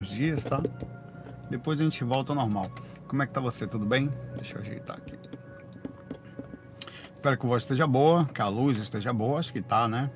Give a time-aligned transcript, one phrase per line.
[0.00, 0.62] dias, tá?
[1.50, 2.70] Depois a gente volta ao normal.
[3.08, 3.66] Como é que tá você?
[3.66, 4.10] Tudo bem?
[4.36, 5.18] Deixa eu ajeitar aqui.
[7.14, 10.08] Espero que o voz esteja boa, que a luz esteja boa, acho que tá, né?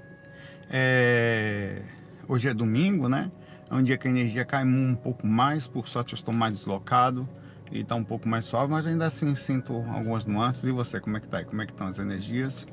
[0.71, 1.83] É...
[2.29, 3.29] Hoje é domingo, né?
[3.69, 6.59] É um dia que a energia cai um pouco mais, por sorte eu estou mais
[6.59, 7.29] deslocado
[7.73, 10.63] e tá um pouco mais suave, mas ainda assim sinto algumas nuances.
[10.63, 11.45] E você, como é que tá aí?
[11.45, 12.69] Como é que estão as energias?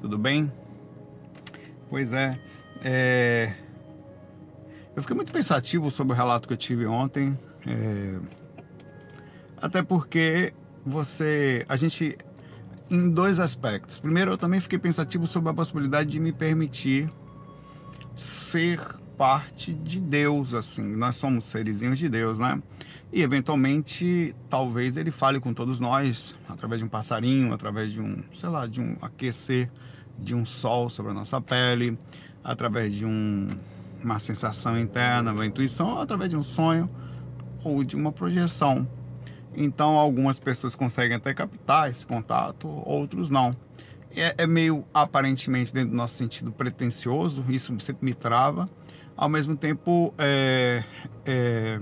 [0.00, 0.50] Tudo bem?
[1.90, 2.38] Pois é,
[2.82, 3.65] é...
[4.96, 7.36] Eu fiquei muito pensativo sobre o relato que eu tive ontem,
[7.66, 8.18] é...
[9.60, 10.54] até porque
[10.86, 12.16] você, a gente,
[12.90, 13.98] em dois aspectos.
[13.98, 17.10] Primeiro, eu também fiquei pensativo sobre a possibilidade de me permitir
[18.14, 18.80] ser
[19.18, 20.96] parte de Deus, assim.
[20.96, 22.62] Nós somos serizinhos de Deus, né?
[23.12, 28.22] E eventualmente, talvez ele fale com todos nós através de um passarinho, através de um,
[28.32, 29.70] sei lá, de um aquecer
[30.18, 31.98] de um sol sobre a nossa pele,
[32.42, 33.48] através de um
[34.02, 36.88] uma sensação interna, uma intuição, através de um sonho
[37.62, 38.86] ou de uma projeção.
[39.54, 43.56] Então, algumas pessoas conseguem até captar esse contato, outros não.
[44.14, 48.68] É, é meio aparentemente dentro do nosso sentido pretensioso, isso sempre me trava.
[49.16, 50.84] Ao mesmo tempo, é,
[51.24, 51.80] é,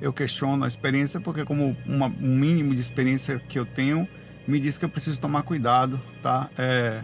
[0.00, 4.08] eu questiono a experiência porque, como uma, um mínimo de experiência que eu tenho,
[4.48, 6.48] me diz que eu preciso tomar cuidado, tá?
[6.56, 7.02] É,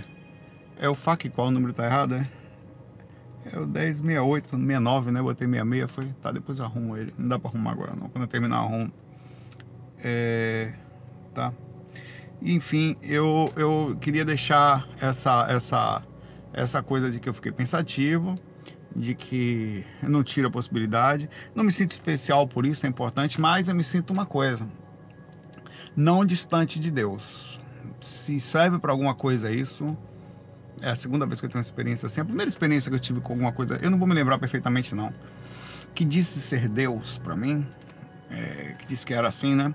[0.80, 2.26] é o FAC, qual o número tá errado, é?
[3.52, 5.22] É o 1068, 69, né?
[5.22, 6.04] Botei 66, foi.
[6.20, 7.14] Tá, depois arrumo ele.
[7.16, 8.08] Não dá pra arrumar agora não.
[8.08, 8.92] Quando eu terminar, arrumo.
[10.02, 10.72] É.
[11.32, 11.52] Tá.
[12.42, 16.02] Enfim, eu, eu queria deixar essa, essa,
[16.52, 18.34] essa coisa de que eu fiquei pensativo,
[18.94, 21.28] de que eu não tiro a possibilidade.
[21.54, 24.68] Não me sinto especial por isso, é importante, mas eu me sinto uma coisa.
[25.94, 27.58] Não distante de Deus.
[28.00, 29.96] Se serve para alguma coisa isso,
[30.80, 32.20] é a segunda vez que eu tenho uma experiência assim.
[32.20, 34.94] A primeira experiência que eu tive com alguma coisa, eu não vou me lembrar perfeitamente
[34.94, 35.12] não.
[35.94, 37.66] Que disse ser Deus para mim,
[38.30, 39.74] é, que disse que era assim, né?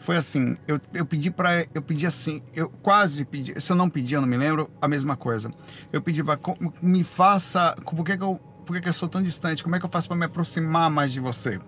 [0.00, 3.90] Foi assim, eu, eu pedi para eu pedi assim, eu quase pedi, se eu não
[3.90, 5.50] pedi, eu não me lembro, a mesma coisa.
[5.92, 6.38] Eu pedi para
[6.80, 9.64] me faça, por que, que eu por que, que eu sou tão distante?
[9.64, 11.58] Como é que eu faço para me aproximar mais de você?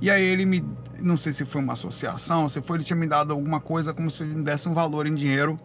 [0.00, 0.64] E aí ele me,
[1.00, 4.10] não sei se foi uma associação, se foi ele tinha me dado alguma coisa como
[4.10, 5.56] se ele me desse um valor em dinheiro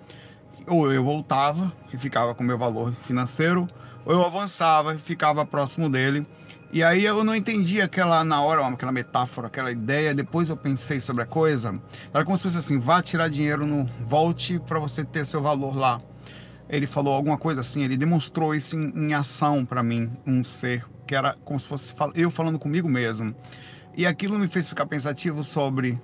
[0.68, 3.68] ou eu voltava e ficava com meu valor financeiro,
[4.06, 6.25] ou eu avançava e ficava próximo dele.
[6.72, 10.13] E aí eu não entendi aquela, na hora, aquela metáfora, aquela ideia.
[10.16, 11.73] Depois eu pensei sobre a coisa.
[12.12, 13.85] Era como se fosse assim: vá tirar dinheiro no.
[14.06, 16.02] Volte para você ter seu valor lá.
[16.68, 20.84] Ele falou alguma coisa assim, ele demonstrou isso em, em ação para mim, um ser
[21.06, 23.35] que era como se fosse eu falando comigo mesmo.
[23.96, 26.02] E aquilo me fez ficar pensativo sobre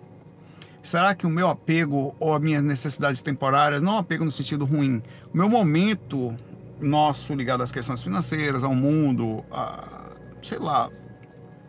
[0.81, 5.01] Será que o meu apego ou as minhas necessidades temporárias, não apego no sentido ruim,
[5.33, 6.35] o meu momento
[6.79, 10.89] nosso ligado às questões financeiras, ao mundo, a, sei lá,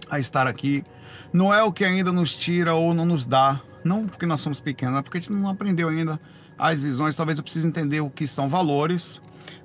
[0.08, 0.84] a estar aqui,
[1.32, 4.60] não é o que ainda nos tira ou não nos dá, não porque nós somos
[4.60, 6.20] pequenos, é porque a gente não aprendeu ainda
[6.58, 9.20] as visões, talvez eu precise entender o que são valores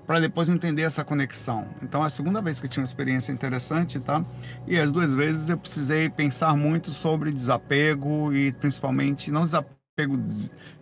[0.06, 1.68] para depois entender essa conexão.
[1.82, 4.24] Então é a segunda vez que eu tinha uma experiência interessante, tá?
[4.68, 10.18] E as duas vezes eu precisei pensar muito sobre desapego e principalmente não desapego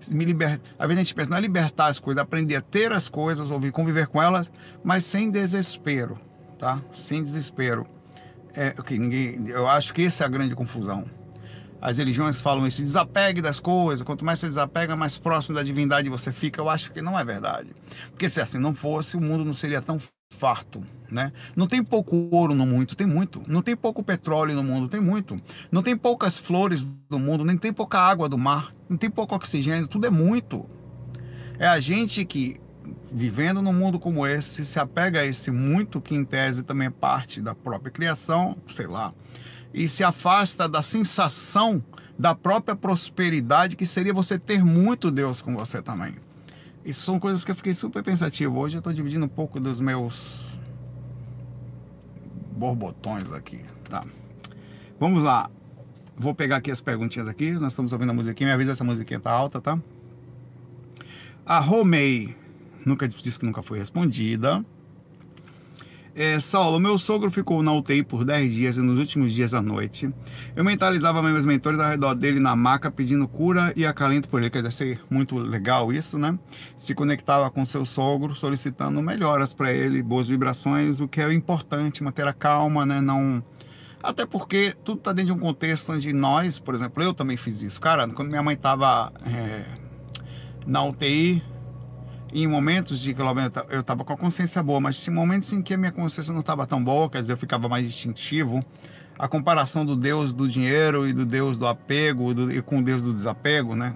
[0.09, 0.71] me libertar.
[0.77, 3.51] Às vezes a gente pensa, não é libertar as coisas, aprender a ter as coisas,
[3.51, 4.51] ouvir, conviver com elas,
[4.83, 6.19] mas sem desespero,
[6.59, 6.81] tá?
[6.91, 7.87] Sem desespero.
[8.55, 11.05] É, okay, ninguém, eu acho que essa é a grande confusão.
[11.83, 16.07] As religiões falam isso, desapegue das coisas, quanto mais você desapega, mais próximo da divindade
[16.07, 16.61] você fica.
[16.61, 17.71] Eu acho que não é verdade.
[18.09, 19.99] Porque se assim não fosse, o mundo não seria tão
[20.31, 21.33] farto, né?
[21.57, 23.43] Não tem pouco ouro no mundo, tem muito.
[23.47, 25.35] Não tem pouco petróleo no mundo, tem muito.
[25.69, 29.35] Não tem poucas flores no mundo, nem tem pouca água do mar, não tem pouco
[29.35, 30.65] oxigênio, tudo é muito.
[31.59, 32.61] É a gente que
[33.11, 36.91] vivendo num mundo como esse se apega a esse muito que em tese também é
[36.91, 39.13] parte da própria criação, sei lá
[39.73, 41.83] e se afasta da sensação
[42.17, 46.15] da própria prosperidade que seria você ter muito Deus com você também.
[46.85, 48.59] Isso são coisas que eu fiquei super pensativo.
[48.59, 50.59] Hoje eu estou dividindo um pouco dos meus
[52.51, 54.05] borbotões aqui, tá?
[54.99, 55.49] Vamos lá.
[56.15, 57.51] Vou pegar aqui as perguntinhas aqui.
[57.51, 58.49] Nós estamos ouvindo a musiquinha.
[58.49, 59.79] Me avisa se a musiquinha tá alta, tá?
[61.45, 62.35] A Romei
[62.85, 64.63] nunca disse que nunca foi respondida.
[66.15, 69.63] É, Saulo, meu sogro ficou na UTI por 10 dias e nos últimos dias à
[69.63, 70.13] noite.
[70.55, 74.51] Eu mentalizava meus mentores ao redor dele na maca pedindo cura e acalento por ele.
[74.51, 76.37] Quer dizer, muito legal isso, né?
[76.77, 82.03] Se conectava com seu sogro solicitando melhoras para ele, boas vibrações, o que é importante,
[82.03, 83.01] manter a calma, né?
[83.01, 83.43] Não.
[84.03, 87.63] Até porque tudo está dentro de um contexto onde nós, por exemplo, eu também fiz
[87.63, 87.81] isso.
[87.81, 89.65] Cara, quando minha mãe estava é,
[90.67, 91.41] na UTI,
[92.33, 93.21] em momentos de que
[93.69, 96.39] eu estava com a consciência boa, mas em momentos em que a minha consciência não
[96.39, 98.65] estava tão boa, quer dizer, eu ficava mais instintivo,
[99.19, 102.83] a comparação do Deus do dinheiro e do Deus do apego do, e com o
[102.83, 103.93] Deus do desapego, né?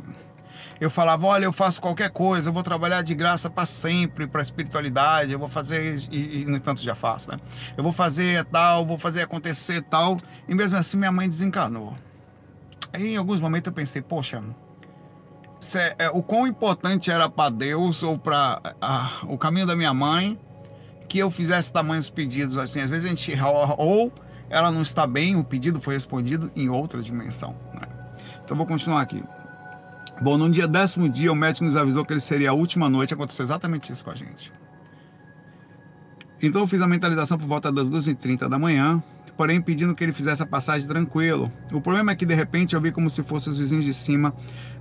[0.79, 4.41] Eu falava, olha, eu faço qualquer coisa, eu vou trabalhar de graça para sempre, para
[4.41, 7.39] a espiritualidade, eu vou fazer, e, e no entanto já faço, né?
[7.75, 10.17] Eu vou fazer tal, vou fazer acontecer tal,
[10.47, 11.95] e mesmo assim minha mãe desencanou.
[12.93, 14.43] Aí em alguns momentos eu pensei, poxa,
[15.75, 18.61] é, é, o quão importante era para Deus ou para
[19.23, 20.39] o caminho da minha mãe
[21.07, 22.81] que eu fizesse tamanhos pedidos assim.
[22.81, 23.33] Às vezes a gente
[23.77, 24.11] ou
[24.49, 27.55] ela não está bem, o pedido foi respondido em outra dimensão.
[27.73, 27.87] Né?
[28.43, 29.23] Então vou continuar aqui.
[30.21, 33.13] Bom, no dia décimo dia, o médico nos avisou que ele seria a última noite.
[33.13, 34.51] Aconteceu exatamente isso com a gente.
[36.41, 39.01] Então eu fiz a mentalização por volta das 2h30 da manhã,
[39.37, 41.51] porém pedindo que ele fizesse a passagem tranquilo.
[41.71, 44.33] O problema é que de repente eu vi como se fossem os vizinhos de cima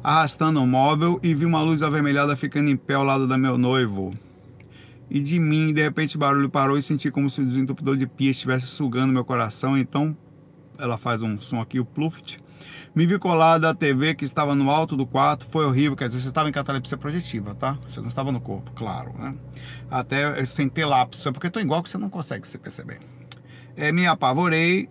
[0.03, 3.59] arrastando o móvel e vi uma luz avermelhada ficando em pé ao lado da meu
[3.59, 4.13] noivo
[5.11, 5.73] e de mim.
[5.73, 9.13] De repente o barulho parou e senti como se o desentupidor de pia estivesse sugando
[9.13, 9.77] meu coração.
[9.77, 10.17] Então
[10.79, 12.41] ela faz um som aqui, o pluft.
[12.95, 16.21] Me vi colado da TV que estava no alto do quarto, foi horrível, quer dizer,
[16.21, 17.79] você estava em catalepsia projetiva, tá?
[17.87, 19.37] Você não estava no corpo, claro, né?
[19.91, 22.99] Até sem ter lapso, é porque estou igual que você não consegue se perceber.
[23.77, 24.89] É, me apavorei,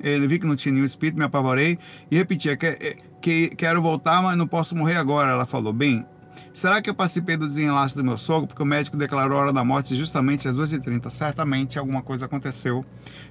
[0.00, 1.78] ele vi que não tinha nenhum espírito, me apavorei
[2.10, 5.30] e repetia que, que quero voltar, mas não posso morrer agora.
[5.30, 6.04] Ela falou, bem,
[6.52, 9.52] Será que eu participei do desenlace do meu sogro porque o médico declarou a hora
[9.52, 11.08] da morte justamente às 2h30?
[11.08, 12.84] Certamente alguma coisa aconteceu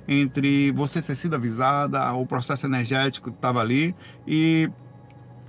[0.08, 3.96] entre você ter sido avisada, o processo energético estava ali
[4.26, 4.70] e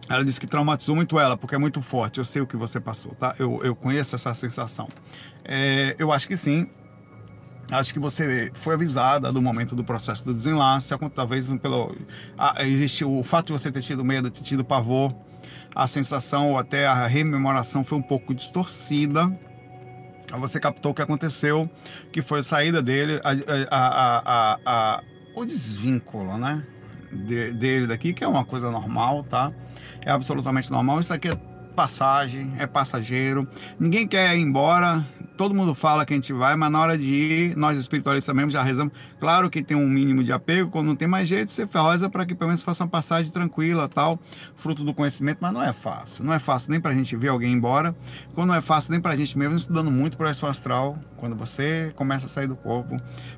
[0.07, 2.19] ela disse que traumatizou muito ela, porque é muito forte.
[2.19, 3.35] Eu sei o que você passou, tá?
[3.39, 4.87] Eu, eu conheço essa sensação.
[5.43, 6.69] É, eu acho que sim.
[7.73, 11.97] Acho que você foi avisada do momento do processo do desenlace, talvez pelo.
[12.61, 15.15] Existe o fato de você ter tido medo, ter tido pavor
[15.75, 19.31] a sensação ou até a rememoração foi um pouco distorcida.
[20.39, 21.69] Você captou o que aconteceu,
[22.11, 23.21] que foi a saída dele,
[23.71, 25.03] a, a,
[25.35, 26.63] o desvínculo, né?
[27.11, 29.53] De, dele daqui, que é uma coisa normal, tá?
[30.01, 31.01] É absolutamente normal.
[31.01, 33.49] Isso aqui é passagem, é passageiro.
[33.79, 35.05] Ninguém quer ir embora,
[35.37, 38.51] todo mundo fala que a gente vai, mas na hora de ir, nós espiritualistas mesmo
[38.51, 38.93] já rezamos.
[39.19, 42.25] Claro que tem um mínimo de apego, quando não tem mais jeito, você reza para
[42.25, 44.21] que pelo menos faça uma passagem tranquila, tal,
[44.57, 46.25] fruto do conhecimento, mas não é fácil.
[46.25, 47.95] Não é fácil nem para a gente ver alguém embora,
[48.35, 50.97] quando não é fácil nem para a gente mesmo estudando muito para o astral.
[51.17, 52.97] Quando você começa a sair do corpo,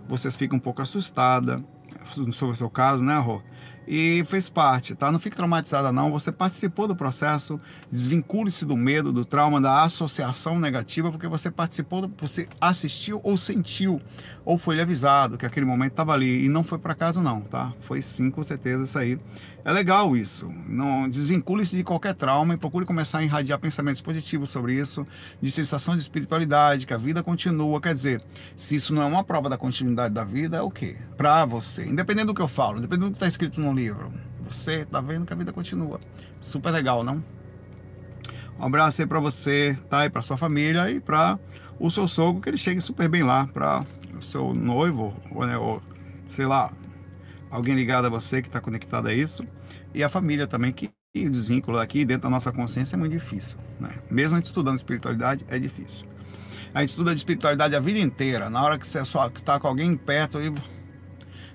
[0.09, 1.65] vocês ficam um pouco assustada,
[2.05, 3.41] sobre o seu caso, né, Rô?
[3.87, 5.11] E fez parte, tá?
[5.11, 7.59] Não fique traumatizada não, você participou do processo,
[7.91, 14.01] desvincule-se do medo, do trauma, da associação negativa, porque você participou, você assistiu ou sentiu,
[14.45, 17.73] ou foi avisado que aquele momento estava ali, e não foi para casa não, tá?
[17.81, 19.19] Foi sim, com certeza, isso aí.
[19.65, 24.51] É legal isso, não desvincule-se de qualquer trauma e procure começar a irradiar pensamentos positivos
[24.51, 25.07] sobre isso,
[25.41, 28.23] de sensação de espiritualidade, que a vida continua, quer dizer,
[28.57, 30.97] se isso não é uma prova da continuidade da vida, é o quê?
[31.17, 34.12] Para você, independente do que eu falo, independente do que está escrito no livro.
[34.43, 36.00] Você tá vendo que a vida continua.
[36.41, 37.25] Super legal, não?
[38.59, 40.06] Um abraço aí para você, tá?
[40.06, 41.38] E para sua família e para
[41.79, 43.85] o seu sogro, que ele chegue super bem lá, para
[44.17, 45.82] o seu noivo, ou, né, ou
[46.29, 46.73] sei lá,
[47.50, 49.44] alguém ligado a você que está conectado a isso,
[49.93, 53.59] e a família também, que o desvínculo aqui dentro da nossa consciência é muito difícil,
[53.79, 53.91] né?
[54.11, 56.06] Mesmo a gente estudando espiritualidade, é difícil.
[56.73, 59.69] A gente estuda de espiritualidade a vida inteira, na hora que você só está com
[59.69, 60.38] alguém perto,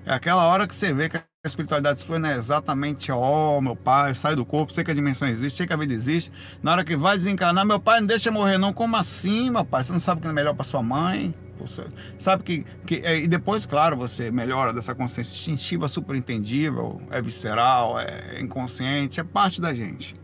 [0.06, 3.62] é aquela hora que você vê que a espiritualidade sua não é exatamente, ó, oh,
[3.62, 6.30] meu pai, sai do corpo, sei que a dimensão existe, sei que a vida existe.
[6.62, 8.74] Na hora que vai desencarnar, meu pai não deixa morrer, não.
[8.74, 9.86] Como assim, meu pai?
[9.86, 11.34] Você não sabe o que é melhor para sua mãe?
[11.62, 11.86] Você
[12.18, 17.22] sabe que, que é, e depois, claro, você melhora dessa consciência instintiva, super entendível, é
[17.22, 20.16] visceral, é inconsciente, é parte da gente.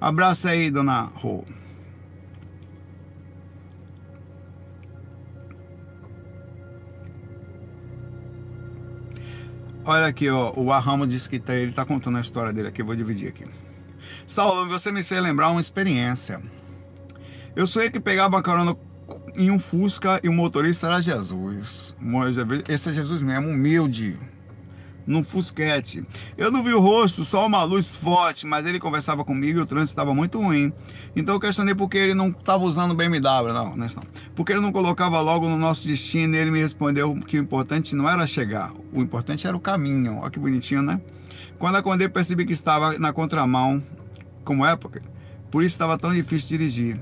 [0.00, 1.44] Abraço aí, dona Rô.
[9.84, 12.82] Olha aqui, ó, o Arramo disse que tá, ele está contando a história dele aqui,
[12.82, 13.44] vou dividir aqui.
[14.26, 16.40] Saulo, você me fez lembrar uma experiência.
[17.56, 18.76] Eu sonhei que pegava uma carona
[19.34, 21.96] em um Fusca e o motorista era Jesus.
[22.68, 24.18] Esse é Jesus mesmo, humilde
[25.06, 26.04] num fusquete.
[26.36, 29.66] Eu não vi o rosto, só uma luz forte, mas ele conversava comigo e o
[29.66, 30.72] trânsito estava muito ruim.
[31.14, 33.52] Então eu questionei por que ele não estava usando BMW.
[33.52, 34.02] Não, não, não.
[34.34, 37.94] Porque ele não colocava logo no nosso destino e ele me respondeu que o importante
[37.94, 40.18] não era chegar, o importante era o caminho.
[40.18, 41.00] Olha que bonitinho, né?
[41.58, 43.82] Quando acordei, percebi que estava na contramão,
[44.44, 45.02] como época,
[45.50, 46.98] por isso estava tão difícil dirigir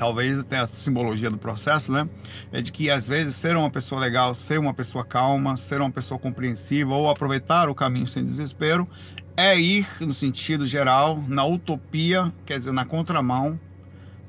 [0.00, 2.08] talvez tenha a simbologia do processo, né?
[2.50, 5.90] É de que às vezes ser uma pessoa legal, ser uma pessoa calma, ser uma
[5.90, 8.88] pessoa compreensiva ou aproveitar o caminho sem desespero
[9.36, 13.60] é ir no sentido geral, na utopia, quer dizer, na contramão,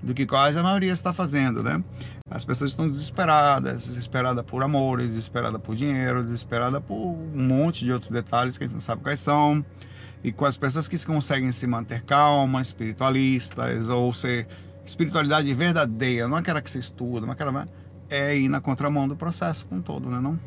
[0.04, 1.82] do que quase a maioria está fazendo, né?
[2.30, 7.94] As pessoas estão desesperadas, desesperadas por amores, desesperadas por dinheiro, desesperadas por um monte de
[7.94, 9.66] outros detalhes que a gente não sabe quais são.
[10.22, 14.48] E com as pessoas que conseguem se manter calmas, espiritualistas, ou ser
[14.86, 17.66] espiritualidade verdadeira, não aquela que você estuda, não aquela
[18.10, 20.40] é ir na contramão do processo com todo, né não?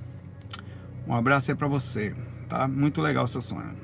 [1.07, 2.15] Um abraço aí para você,
[2.49, 2.69] tá?
[2.69, 3.75] Muito legal seu sonho.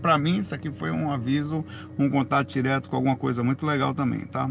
[0.00, 1.64] Para mim, isso aqui foi um aviso,
[1.98, 4.50] um contato direto com alguma coisa muito legal também, tá?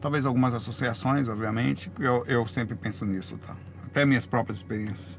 [0.00, 3.56] Talvez algumas associações, obviamente, eu, eu sempre penso nisso, tá?
[3.84, 5.18] Até minhas próprias experiências.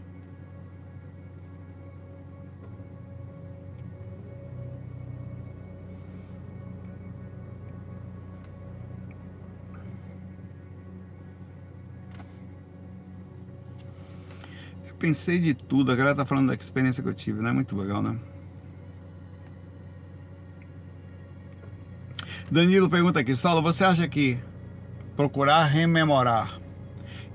[14.98, 17.52] Pensei de tudo, a galera tá falando da experiência que eu tive, né?
[17.52, 18.18] Muito legal, né?
[22.50, 24.40] Danilo pergunta aqui, Saulo, você acha que
[25.16, 26.58] procurar rememorar,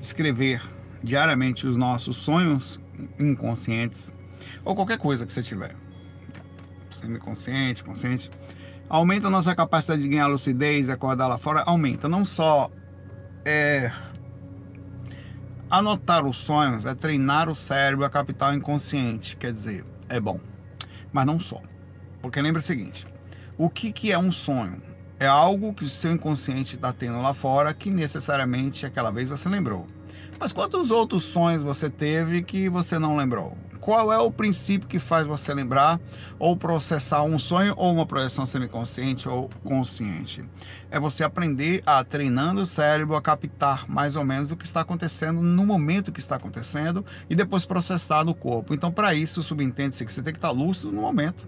[0.00, 0.62] escrever
[1.02, 2.80] diariamente os nossos sonhos
[3.18, 4.12] inconscientes
[4.64, 5.74] ou qualquer coisa que você tiver,
[6.90, 8.30] semiconsciente, consciente,
[8.88, 12.08] aumenta a nossa capacidade de ganhar lucidez, acordar lá fora, aumenta.
[12.08, 12.70] Não só
[13.44, 13.90] é,
[15.72, 20.38] anotar os sonhos, é treinar o cérebro a capital inconsciente, quer dizer, é bom,
[21.10, 21.62] mas não só.
[22.20, 23.06] Porque lembra o seguinte,
[23.56, 24.82] o que, que é um sonho?
[25.18, 29.48] É algo que o seu inconsciente está tendo lá fora que necessariamente aquela vez você
[29.48, 29.86] lembrou.
[30.38, 33.56] Mas quantos outros sonhos você teve que você não lembrou?
[33.82, 36.00] Qual é o princípio que faz você lembrar
[36.38, 40.48] ou processar um sonho ou uma projeção semiconsciente ou consciente?
[40.88, 44.82] É você aprender a treinando o cérebro a captar mais ou menos o que está
[44.82, 48.72] acontecendo no momento que está acontecendo e depois processar no corpo.
[48.72, 51.44] Então, para isso, subentende-se que você tem que estar lúcido no momento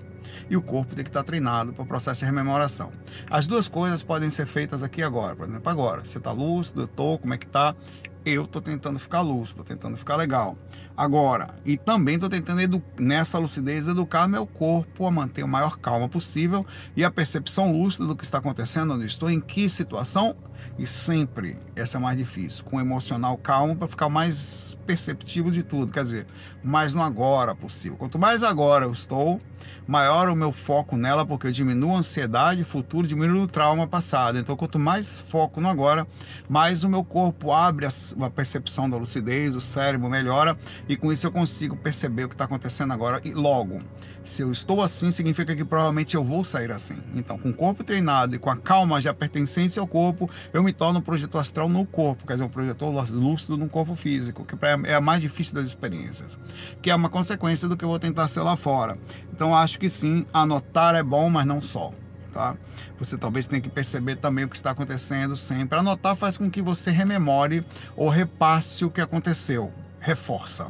[0.50, 2.91] e o corpo tem que estar treinado para o processo de rememoração.
[3.31, 5.37] As duas coisas podem ser feitas aqui agora.
[5.37, 7.76] Por exemplo, agora, você está lúcido, eu estou, como é que está?
[8.25, 10.57] Eu estou tentando ficar lúcido, estou tentando ficar legal.
[10.97, 16.09] Agora, e também estou tentando, nessa lucidez, educar meu corpo a manter o maior calma
[16.09, 16.64] possível
[16.97, 20.35] e a percepção lúcida do que está acontecendo, onde estou, em que situação,
[20.79, 25.63] e sempre, essa é mais difícil, com o emocional calmo para ficar mais perceptivo de
[25.63, 26.27] tudo, quer dizer,
[26.63, 27.97] mais no agora possível.
[27.97, 29.41] Quanto mais agora eu estou,
[29.87, 34.39] maior o meu foco nela, porque eu diminuo a ansiedade futuro, diminuo o trauma passado.
[34.39, 36.07] Então, quanto mais foco no agora,
[36.49, 40.57] mais o meu corpo abre a percepção da lucidez, o cérebro melhora
[40.89, 43.81] e com isso eu consigo perceber o que está acontecendo agora e logo.
[44.25, 46.97] Se eu estou assim, significa que provavelmente eu vou sair assim.
[47.14, 50.73] Então, com o corpo treinado e com a calma já pertencente ao corpo, eu me
[50.73, 54.57] torno um projetor astral no corpo, quer dizer, um projetor lúcido no corpo físico, que
[54.87, 56.38] é a mais difícil das experiências,
[56.81, 58.99] que é uma consequência do que eu vou tentar ser lá fora.
[59.31, 61.93] Então, acho que sim, anotar é bom, mas não só.
[62.33, 62.57] Tá?
[62.99, 65.78] Você talvez tenha que perceber também o que está acontecendo sempre.
[65.78, 67.62] Anotar faz com que você rememore
[67.95, 70.69] ou repasse o que aconteceu, reforça.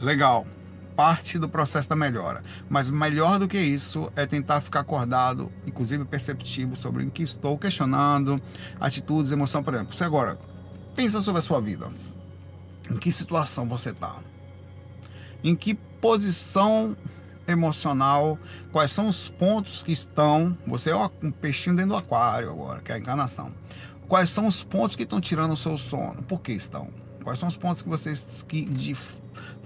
[0.00, 0.46] Legal
[0.96, 2.42] parte do processo da melhora.
[2.68, 7.56] Mas melhor do que isso é tentar ficar acordado, inclusive perceptivo sobre o que estou
[7.58, 8.40] questionando,
[8.78, 9.94] atitudes, emoção, por exemplo.
[9.94, 10.38] Você agora
[10.94, 11.88] pensa sobre a sua vida.
[12.90, 14.16] Em que situação você está?
[15.42, 16.96] Em que posição
[17.46, 18.38] emocional?
[18.72, 20.56] Quais são os pontos que estão?
[20.66, 23.52] Você é um peixinho dentro do aquário agora, que é a encarnação.
[24.08, 26.22] Quais são os pontos que estão tirando o seu sono?
[26.24, 26.90] Por que estão?
[27.22, 28.96] Quais são os pontos que vocês que de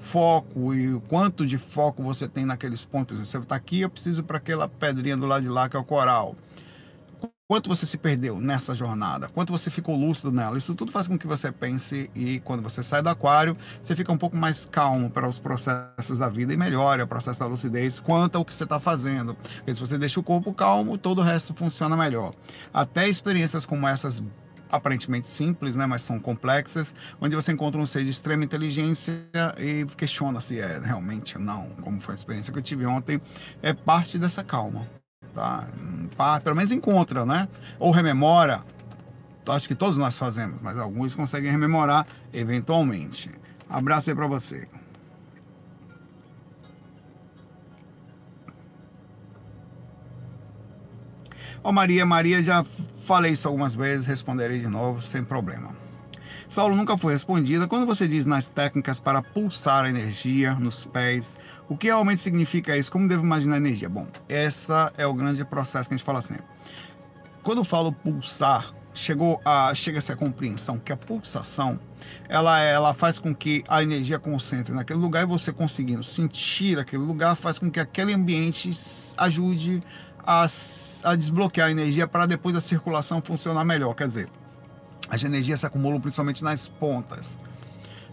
[0.04, 3.18] foco e o quanto de foco você tem naqueles pontos?
[3.18, 5.84] Você está aqui, eu preciso para aquela pedrinha do lado de lá que é o
[5.84, 6.36] coral.
[7.46, 9.28] Quanto você se perdeu nessa jornada?
[9.28, 10.56] Quanto você ficou lúcido nela?
[10.56, 14.10] Isso tudo faz com que você pense e quando você sai do aquário, você fica
[14.10, 18.00] um pouco mais calmo para os processos da vida e melhora o processo da lucidez
[18.00, 19.34] quanto ao que você está fazendo.
[19.34, 22.32] Porque se você deixa o corpo calmo, todo o resto funciona melhor.
[22.72, 24.22] Até experiências como essas
[24.76, 29.12] aparentemente simples, né, mas são complexas, onde você encontra um ser de extrema inteligência
[29.58, 33.20] e questiona se é realmente não, como foi a experiência que eu tive ontem,
[33.62, 34.86] é parte dessa calma,
[35.34, 35.66] tá?
[36.40, 37.48] Pelo menos encontra, né?
[37.78, 38.64] Ou rememora,
[39.48, 43.30] acho que todos nós fazemos, mas alguns conseguem rememorar eventualmente.
[43.68, 44.68] Abraço aí para você.
[51.62, 52.62] Ó Maria, Maria já
[53.04, 55.74] falei isso algumas vezes, responderei de novo sem problema.
[56.48, 57.66] Saulo nunca foi respondida.
[57.66, 62.76] Quando você diz nas técnicas para pulsar a energia nos pés, o que realmente significa
[62.76, 62.92] isso?
[62.92, 63.88] Como devo imaginar a energia?
[63.88, 66.44] Bom, essa é o grande processo que a gente fala sempre.
[67.42, 71.78] Quando eu falo pulsar, chegou a chega-se a compreensão que a pulsação
[72.28, 77.02] ela ela faz com que a energia concentre naquele lugar e você conseguindo sentir aquele
[77.02, 78.70] lugar faz com que aquele ambiente
[79.16, 79.82] ajude
[80.26, 80.46] a,
[81.04, 83.94] a desbloquear a energia para depois a circulação funcionar melhor.
[83.94, 84.28] Quer dizer,
[85.08, 87.38] as energias se acumulam principalmente nas pontas,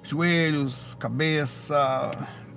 [0.03, 2.11] joelhos, cabeça,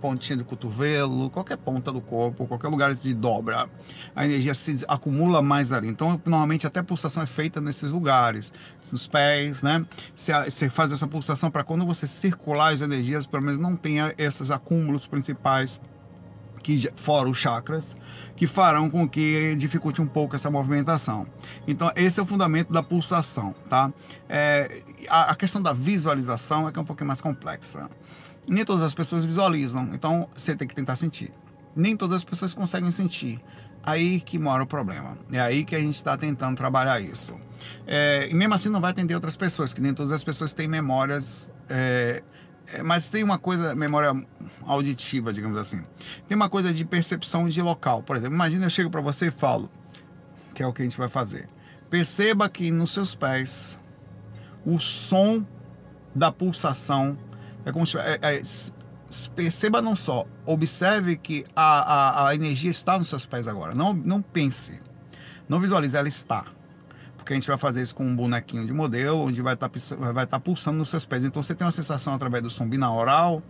[0.05, 3.67] pontinha do cotovelo, qualquer ponta do corpo, qualquer lugar de dobra,
[4.15, 5.89] a energia se acumula mais ali.
[5.89, 8.53] Então, normalmente, até a pulsação é feita nesses lugares,
[8.93, 9.87] nos pés, né?
[10.15, 14.51] Você faz essa pulsação para quando você circular as energias, pelo menos não tenha esses
[14.51, 15.81] acúmulos principais
[16.65, 17.97] que fora os chakras,
[18.35, 21.25] que farão com que dificulte um pouco essa movimentação.
[21.69, 23.93] Então, esse é o fundamento da pulsação, tá?
[24.29, 27.89] É, a, a, questão da visualização é que é um pouquinho mais complexa
[28.49, 31.33] nem todas as pessoas visualizam, então você tem que tentar sentir.
[31.75, 33.41] Nem todas as pessoas conseguem sentir.
[33.83, 35.19] Aí que mora o problema.
[35.31, 37.35] É aí que a gente está tentando trabalhar isso.
[37.87, 40.67] É, e mesmo assim não vai atender outras pessoas, que nem todas as pessoas têm
[40.67, 41.53] memórias.
[41.69, 42.23] É,
[42.73, 44.13] é, mas tem uma coisa, memória
[44.63, 45.83] auditiva, digamos assim.
[46.27, 48.03] Tem uma coisa de percepção de local.
[48.03, 49.71] Por exemplo, imagina eu chego para você e falo,
[50.55, 51.49] que é o que a gente vai fazer.
[51.91, 53.79] Perceba que nos seus pés
[54.65, 55.45] o som
[56.15, 57.19] da pulsação
[57.65, 58.43] é como se, é, é,
[59.35, 63.75] perceba não só, observe que a, a, a, energia está nos seus pés agora.
[63.75, 64.79] Não, não pense,
[65.49, 66.47] não visualize, ela está.
[67.25, 70.13] Porque a gente vai fazer isso com um bonequinho de modelo, onde vai estar, tá
[70.13, 71.25] vai tá pulsando nos seus pés.
[71.25, 73.43] Então você tem uma sensação através do som binaural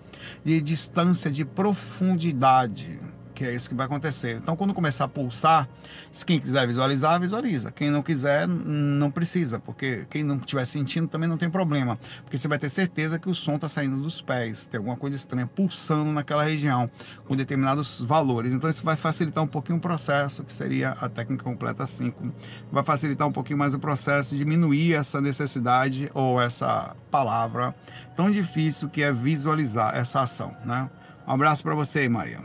[0.45, 3.01] de distância, de profundidade
[3.35, 4.37] que é isso que vai acontecer.
[4.37, 5.69] Então, quando começar a pulsar,
[6.13, 7.73] se quem quiser visualizar, visualiza.
[7.73, 12.39] Quem não quiser, não precisa, porque quem não estiver sentindo também não tem problema, porque
[12.39, 15.47] você vai ter certeza que o som está saindo dos pés, tem alguma coisa estranha
[15.47, 16.89] pulsando naquela região
[17.27, 18.53] com determinados valores.
[18.53, 22.33] Então, isso vai facilitar um pouquinho o processo, que seria a técnica completa 5.
[22.71, 27.75] Vai facilitar um pouquinho mais o processo, diminuir essa necessidade ou essa palavra
[28.15, 30.89] tão difícil que é visualizar essa ação, né?
[31.27, 32.41] Um abraço para você, Maria.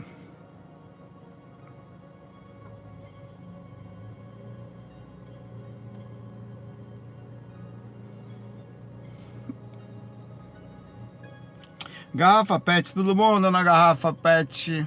[12.20, 14.86] Garrafa PET, tudo bom, dona Garrafa PET?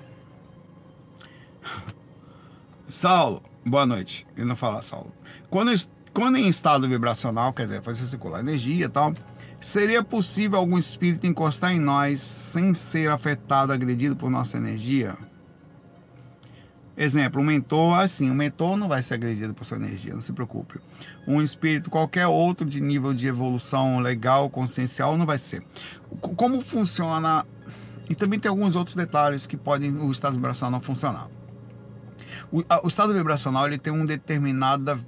[2.88, 4.28] Saulo, boa noite.
[4.38, 5.12] E não falar, Saulo.
[5.50, 5.72] Quando,
[6.14, 9.16] quando em estado vibracional, quer dizer, você circular energia e tal,
[9.60, 15.18] seria possível algum espírito encostar em nós sem ser afetado, agredido por nossa energia?
[16.96, 20.32] Exemplo, um mentor, assim, o mentor não vai ser agredido por sua energia, não se
[20.32, 20.79] preocupe.
[21.27, 25.64] Um espírito, qualquer outro de nível de evolução legal, consciencial, não vai ser.
[26.22, 27.46] Como funciona,
[28.08, 31.29] e também tem alguns outros detalhes que podem o estado vibracional não funcionar.
[32.51, 35.00] O, a, o estado vibracional, ele tem um determinada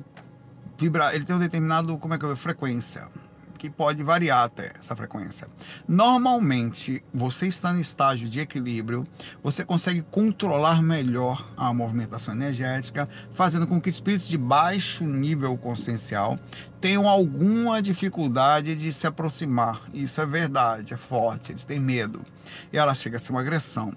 [0.79, 3.07] vibra, ele tem um determinado, como é que eu frequência
[3.65, 5.47] que pode variar até essa frequência.
[5.87, 9.03] Normalmente, você está no estágio de equilíbrio,
[9.41, 16.39] você consegue controlar melhor a movimentação energética, fazendo com que espíritos de baixo nível consciencial
[16.79, 19.81] tenham alguma dificuldade de se aproximar.
[19.91, 22.21] Isso é verdade, é forte, eles têm medo.
[22.71, 23.95] E ela chega a ser uma agressão.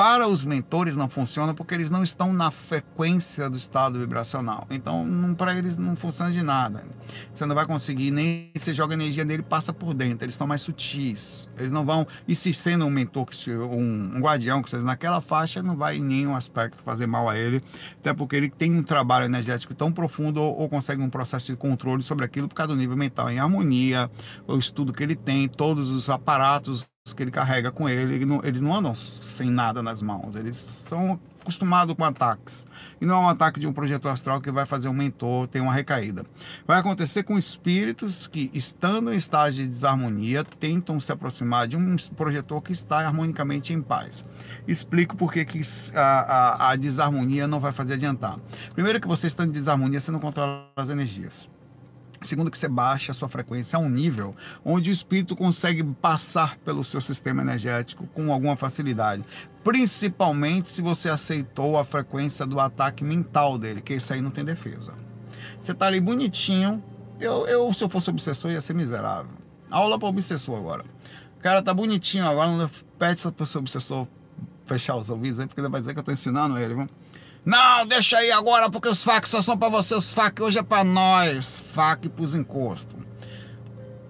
[0.00, 4.66] Para os mentores não funciona porque eles não estão na frequência do estado vibracional.
[4.70, 6.82] Então, para eles não funciona de nada.
[7.30, 10.24] Você não vai conseguir, nem você joga energia nele, passa por dentro.
[10.24, 11.50] Eles estão mais sutis.
[11.58, 12.06] Eles não vão.
[12.26, 16.02] E se sendo um mentor, um, um guardião, que seja naquela faixa, não vai em
[16.02, 17.62] nenhum aspecto fazer mal a ele.
[17.98, 21.58] Até porque ele tem um trabalho energético tão profundo ou, ou consegue um processo de
[21.58, 24.10] controle sobre aquilo por causa do nível mental em harmonia,
[24.48, 28.40] o estudo que ele tem, todos os aparatos que ele carrega com ele, ele não,
[28.44, 32.64] eles não andam sem nada nas mãos, eles são acostumados com ataques.
[33.00, 35.60] E não é um ataque de um projeto astral que vai fazer um mentor ter
[35.60, 36.24] uma recaída.
[36.66, 41.96] Vai acontecer com espíritos que, estando em estágio de desarmonia, tentam se aproximar de um
[42.14, 44.24] projetor que está harmonicamente em paz.
[44.68, 45.46] Explico por que
[45.94, 48.38] a, a, a desarmonia não vai fazer adiantar.
[48.74, 51.49] Primeiro que você estando em desarmonia, você não controla as energias.
[52.22, 56.58] Segundo, que você baixa a sua frequência a um nível onde o espírito consegue passar
[56.58, 59.24] pelo seu sistema energético com alguma facilidade.
[59.64, 64.44] Principalmente se você aceitou a frequência do ataque mental dele, que isso aí não tem
[64.44, 64.94] defesa.
[65.60, 66.82] Você tá ali bonitinho.
[67.18, 69.32] Eu, eu se eu fosse obsessor, ia ser miserável.
[69.70, 70.84] Aula para obsessor agora.
[71.38, 74.06] O cara tá bonitinho agora, pede para o seu obsessor
[74.66, 76.88] fechar os ouvidos aí, porque ele vai dizer que eu tô ensinando ele, viu?
[77.44, 80.62] Não, deixa aí agora, porque os fac só são para você, os fac hoje é
[80.62, 81.58] para nós.
[81.72, 83.02] Fac pros encostos.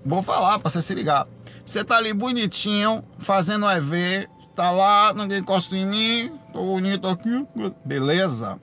[0.04, 1.26] Vou falar para você se ligar.
[1.64, 7.46] Você tá ali bonitinho, fazendo EV, tá lá, ninguém encosta em mim, tô bonito aqui,
[7.84, 8.60] beleza?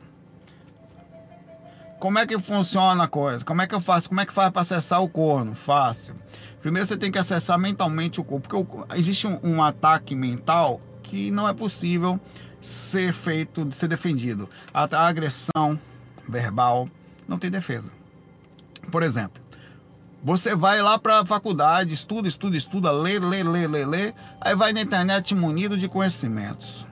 [2.00, 3.46] Como é que funciona a coisa?
[3.46, 4.10] Como é que eu faço?
[4.10, 5.56] Como é que faz para acessar o corno?
[5.56, 6.16] Fácil.
[6.62, 11.32] Primeiro você tem que acessar mentalmente o corpo, porque existe um, um ataque mental que
[11.32, 12.20] não é possível
[12.62, 14.50] ser feito, ser defendido.
[14.74, 15.80] A, a agressão,
[16.28, 16.90] verbal,
[17.28, 17.92] não tem defesa.
[18.92, 19.42] Por exemplo,
[20.24, 24.56] você vai lá para a faculdade, estuda, estuda, estuda, lê, lê, lê, lê, lê, aí
[24.56, 26.86] vai na internet munido de conhecimentos.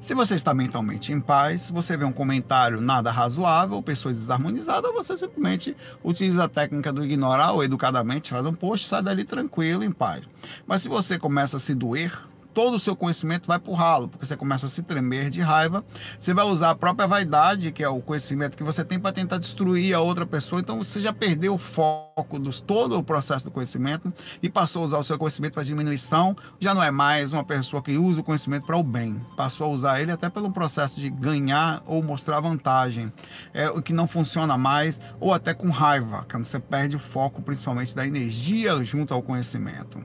[0.00, 5.16] Se você está mentalmente em paz, você vê um comentário nada razoável, pessoas desarmonizadas, você
[5.16, 9.90] simplesmente utiliza a técnica do ignorar ou educadamente faz um post, sai dali tranquilo, em
[9.90, 10.28] paz.
[10.66, 12.12] Mas se você começa a se doer,
[12.54, 15.40] todo o seu conhecimento vai para o ralo, porque você começa a se tremer de
[15.40, 15.84] raiva,
[16.18, 19.38] você vai usar a própria vaidade, que é o conhecimento que você tem para tentar
[19.38, 23.50] destruir a outra pessoa, então você já perdeu o foco de todo o processo do
[23.50, 27.44] conhecimento e passou a usar o seu conhecimento para diminuição, já não é mais uma
[27.44, 31.00] pessoa que usa o conhecimento para o bem, passou a usar ele até pelo processo
[31.00, 33.12] de ganhar ou mostrar vantagem,
[33.52, 37.42] é o que não funciona mais, ou até com raiva, quando você perde o foco
[37.42, 39.98] principalmente da energia junto ao conhecimento.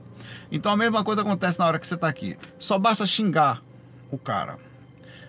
[0.50, 2.36] Então a mesma coisa acontece na hora que você está aqui.
[2.58, 3.62] Só basta xingar
[4.10, 4.58] o cara.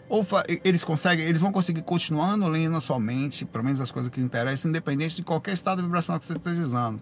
[0.10, 0.28] Ou
[0.66, 4.20] eles conseguem, eles vão conseguir continuando lendo na sua mente, pelo menos as coisas que
[4.20, 7.02] interessam, independente de qualquer estado de vibração que você esteja usando.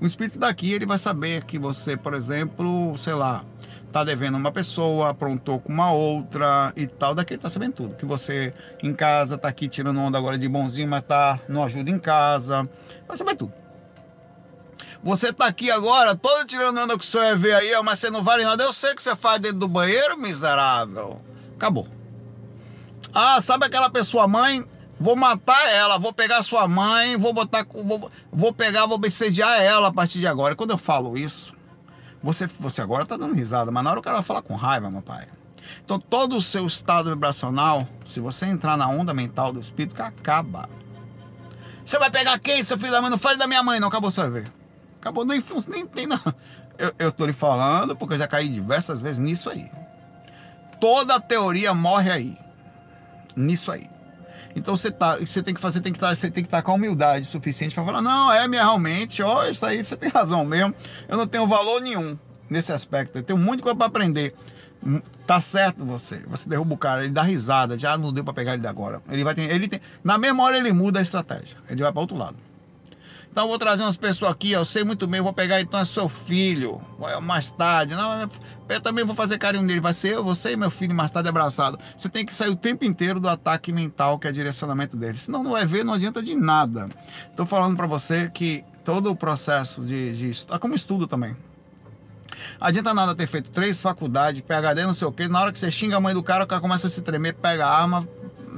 [0.00, 3.44] O espírito daqui, ele vai saber que você, por exemplo, sei lá,
[3.92, 7.96] tá devendo uma pessoa, aprontou com uma outra e tal, daqui ele tá sabendo tudo.
[7.96, 11.90] Que você em casa tá aqui tirando onda agora de bonzinho, mas tá não ajuda
[11.90, 12.68] em casa.
[13.06, 13.52] Vai saber tudo.
[15.02, 18.10] Você tá aqui agora, todo tirando onda que o senhor ia ver aí, mas você
[18.10, 18.62] não vale nada.
[18.62, 21.22] Eu sei que você faz dentro do banheiro, miserável.
[21.56, 21.88] Acabou.
[23.14, 24.64] Ah, sabe aquela pessoa mãe?
[24.98, 27.66] Vou matar ela, vou pegar sua mãe, vou botar.
[27.72, 30.54] Vou, vou pegar, vou obsediar ela a partir de agora.
[30.54, 31.54] Quando eu falo isso,
[32.22, 35.00] você, você agora tá dando risada, mas na hora o cara fala com raiva, meu
[35.00, 35.26] pai.
[35.82, 40.02] Então todo o seu estado vibracional, se você entrar na onda mental do espírito, que
[40.02, 40.68] acaba.
[41.86, 43.10] Você vai pegar quem, seu filho da mãe?
[43.10, 43.88] Não fale da minha mãe, não.
[43.88, 44.59] Acabou, você vai ver.
[45.00, 46.06] Acabou, nem, nem tem.
[46.78, 49.70] Eu, eu tô lhe falando porque eu já caí diversas vezes nisso aí.
[50.80, 52.38] Toda a teoria morre aí.
[53.36, 53.86] Nisso aí.
[54.56, 56.62] Então você tá, você tem que fazer, tem que tá, você tem que estar tá
[56.62, 60.08] com a humildade suficiente para falar, não, é minha realmente, ó, isso aí você tem
[60.08, 60.74] razão mesmo.
[61.08, 63.18] Eu não tenho valor nenhum nesse aspecto.
[63.18, 64.34] Eu tenho muito coisa para aprender.
[64.84, 66.24] Hum, tá certo você.
[66.28, 69.00] Você derruba o cara, ele dá risada, já não deu para pegar ele agora.
[69.08, 71.56] Ele vai ter, ele tem, na mesma hora ele muda a estratégia.
[71.68, 72.36] Ele vai para outro lado.
[73.40, 76.10] Então vou trazer umas pessoas aqui, eu sei muito bem, vou pegar então é seu
[76.10, 76.78] filho,
[77.22, 77.94] mais tarde.
[77.94, 78.28] Não,
[78.68, 81.30] eu também vou fazer carinho nele, vai ser eu, você e meu filho mais tarde
[81.30, 81.78] abraçado.
[81.96, 85.16] Você tem que sair o tempo inteiro do ataque mental, que é direcionamento dele.
[85.16, 86.90] Senão não vai ver, não adianta de nada.
[87.30, 91.34] Estou falando para você que todo o processo de, de estudo, é como estudo também.
[92.60, 95.28] Adianta nada ter feito três faculdades, PHD, não sei o quê.
[95.28, 97.32] Na hora que você xinga a mãe do cara, o cara começa a se tremer,
[97.32, 98.06] pega a arma,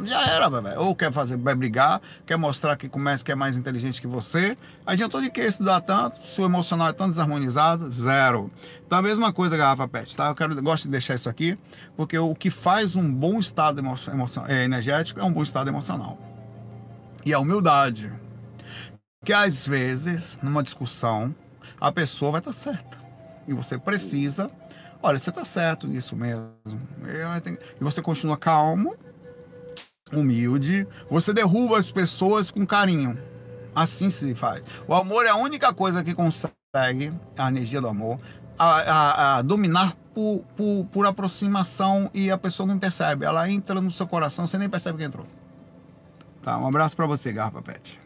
[0.05, 0.81] já era, velho.
[0.81, 4.57] Ou quer fazer, vai brigar, quer mostrar que começa que é mais inteligente que você.
[4.87, 7.91] Adiantou de que estudar tanto, seu emocional é tão desarmonizado?
[7.91, 8.51] Zero.
[8.87, 10.29] Então a mesma coisa, garrafa PET, tá?
[10.29, 11.57] Eu quero, gosto de deixar isso aqui,
[11.97, 15.69] porque o que faz um bom estado emoção, emoção, é, energético é um bom estado
[15.69, 16.19] emocional.
[17.25, 18.13] E a humildade.
[19.25, 21.33] Que às vezes, numa discussão,
[21.81, 22.99] a pessoa vai estar certa.
[23.47, 24.51] E você precisa
[25.03, 26.53] olha, você está certo nisso mesmo.
[27.81, 28.95] E você continua calmo
[30.13, 33.19] humilde, você derruba as pessoas com carinho.
[33.75, 34.63] Assim se faz.
[34.87, 38.19] O amor é a única coisa que consegue, a energia do amor,
[38.59, 43.25] a, a, a dominar por, por, por, aproximação e a pessoa não percebe.
[43.25, 45.27] Ela entra no seu coração, você nem percebe que entrou.
[46.43, 48.02] Tá, um abraço para você, Garpa Pet.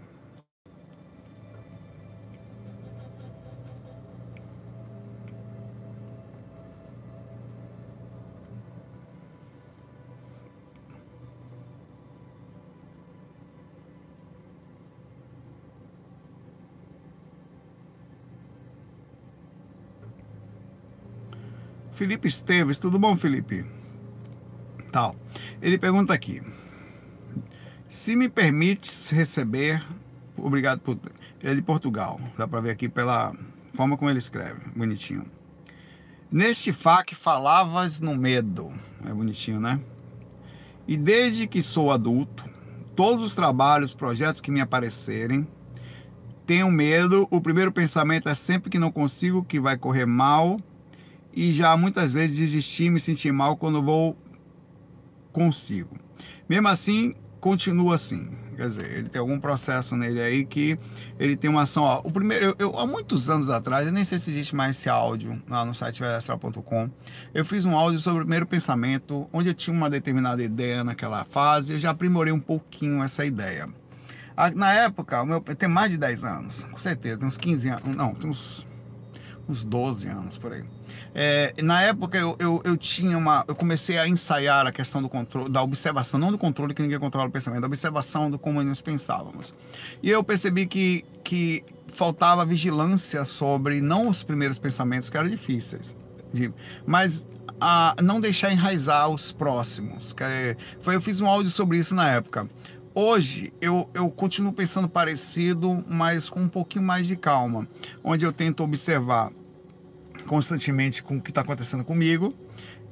[21.96, 23.64] Felipe Esteves, tudo bom, Felipe?
[24.92, 25.16] Tal.
[25.62, 26.42] Ele pergunta aqui:
[27.88, 29.82] se me permite receber,
[30.36, 30.98] obrigado por.
[31.42, 33.32] Ele é de Portugal, dá para ver aqui pela
[33.72, 35.24] forma como ele escreve, bonitinho.
[36.30, 38.70] Neste FAQ falavas no medo,
[39.08, 39.80] é bonitinho, né?
[40.86, 42.44] E desde que sou adulto,
[42.94, 45.48] todos os trabalhos, projetos que me aparecerem,
[46.44, 47.26] tenho medo.
[47.30, 50.58] O primeiro pensamento é sempre que não consigo, que vai correr mal
[51.36, 54.16] e já muitas vezes desisti, me senti mal quando vou
[55.30, 55.94] consigo.
[56.48, 58.30] Mesmo assim, continua assim.
[58.56, 60.78] Quer dizer, ele tem algum processo nele aí que
[61.18, 61.84] ele tem uma ação.
[61.84, 64.78] Ó, o primeiro, eu, eu, há muitos anos atrás, eu nem sei se existe mais
[64.78, 66.90] esse áudio lá no site velhastral.com.
[67.34, 71.22] Eu fiz um áudio sobre o primeiro pensamento, onde eu tinha uma determinada ideia naquela
[71.26, 71.74] fase.
[71.74, 73.68] Eu já aprimorei um pouquinho essa ideia.
[74.54, 77.68] Na época, o meu, eu tenho mais de 10 anos, com certeza, tem uns 15
[77.68, 77.94] anos.
[77.94, 78.64] Não, tem uns
[79.48, 80.64] uns 12 anos por aí.
[81.18, 83.42] É, na época eu, eu, eu, tinha uma.
[83.48, 86.98] Eu comecei a ensaiar a questão do controle, da observação, não do controle que ninguém
[86.98, 89.54] controla o pensamento, da observação do como nós pensávamos.
[90.02, 95.94] E eu percebi que, que faltava vigilância sobre não os primeiros pensamentos, que eram difíceis,
[96.34, 96.52] de,
[96.84, 97.26] mas
[97.58, 100.12] a não deixar enraizar os próximos.
[100.12, 102.46] Que, é, foi, eu fiz um áudio sobre isso na época.
[102.94, 107.66] Hoje eu, eu continuo pensando parecido, mas com um pouquinho mais de calma,
[108.04, 109.32] onde eu tento observar
[110.26, 112.34] constantemente com o que está acontecendo comigo.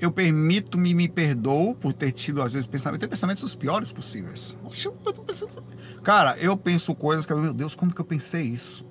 [0.00, 4.56] Eu permito-me, me perdoo por ter tido, às vezes, pensamentos, ter pensamentos os piores possíveis.
[6.02, 8.84] Cara, eu penso coisas que, meu Deus, como que eu pensei isso?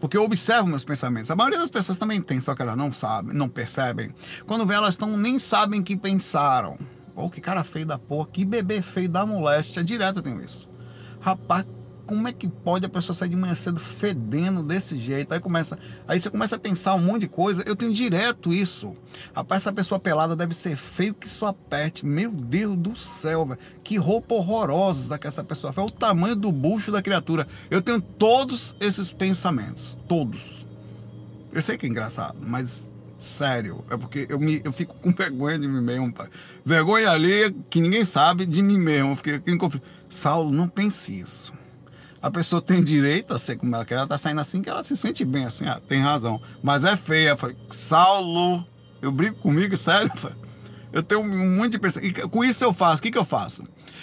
[0.00, 1.30] Porque eu observo meus pensamentos.
[1.30, 4.10] A maioria das pessoas também tem, só que elas não sabem, não percebem.
[4.46, 6.78] Quando vê, elas tão, nem sabem que pensaram.
[7.14, 9.82] Ou oh, que cara feio da porra, que bebê feio da moléstia.
[9.82, 10.68] Direto eu tenho isso.
[11.18, 11.64] Rapaz,
[12.06, 15.32] como é que pode a pessoa sair de manhã cedo fedendo desse jeito?
[15.34, 17.64] Aí começa, aí você começa a pensar um monte de coisa.
[17.66, 18.96] Eu tenho direto isso.
[19.34, 22.06] Rapaz, essa pessoa pelada deve ser feio que só aperte.
[22.06, 23.58] Meu Deus do céu, velho.
[23.82, 25.86] Que roupa horrorosa que essa pessoa fez.
[25.86, 27.46] O tamanho do bucho da criatura.
[27.68, 29.98] Eu tenho todos esses pensamentos.
[30.06, 30.64] Todos.
[31.52, 33.84] Eu sei que é engraçado, mas sério.
[33.90, 36.28] É porque eu, me, eu fico com vergonha de mim mesmo, pai.
[36.64, 39.12] Vergonha ali que ninguém sabe de mim mesmo.
[39.12, 39.84] Eu fiquei em conflito.
[40.08, 41.55] Saulo, não pense isso.
[42.26, 43.94] A pessoa tem direito a ser como ela quer.
[43.94, 46.42] Ela tá saindo assim que ela se sente bem, assim, ah, tem razão.
[46.60, 47.28] Mas é feia.
[47.28, 48.66] Eu falei, Saulo,
[49.00, 50.10] eu brigo comigo, sério?
[50.92, 51.98] Eu tenho um monte de.
[52.04, 52.98] E com isso eu faço.
[52.98, 53.62] O que, que eu faço?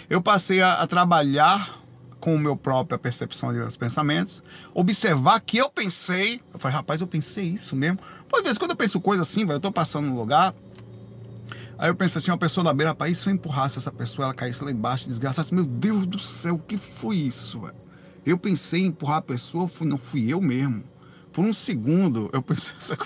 [0.09, 1.81] Eu passei a, a trabalhar
[2.21, 4.41] com a minha própria percepção de meus pensamentos,
[4.73, 6.39] observar que eu pensei.
[6.53, 7.99] Eu falei, rapaz, eu pensei isso mesmo.
[8.29, 10.53] Pô, às vezes, quando eu penso coisa assim, eu tô passando no lugar,
[11.77, 14.33] Aí eu penso assim, uma pessoa na beira, rapaz, se eu empurrasse essa pessoa, ela
[14.33, 17.59] caísse lá embaixo, desgraçasse, meu Deus do céu, o que foi isso?
[17.59, 17.82] Véio?
[18.25, 20.83] Eu pensei em empurrar a pessoa, fui, não fui eu mesmo.
[21.31, 22.97] Por um segundo, eu pensei, essa,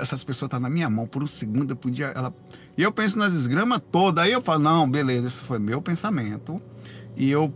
[0.00, 2.06] essas pessoas tá na minha mão, por um segundo eu podia.
[2.06, 2.34] Ela...
[2.76, 6.60] E eu penso nas esgramas todas, aí eu falo, não, beleza, esse foi meu pensamento.
[7.16, 7.52] E eu,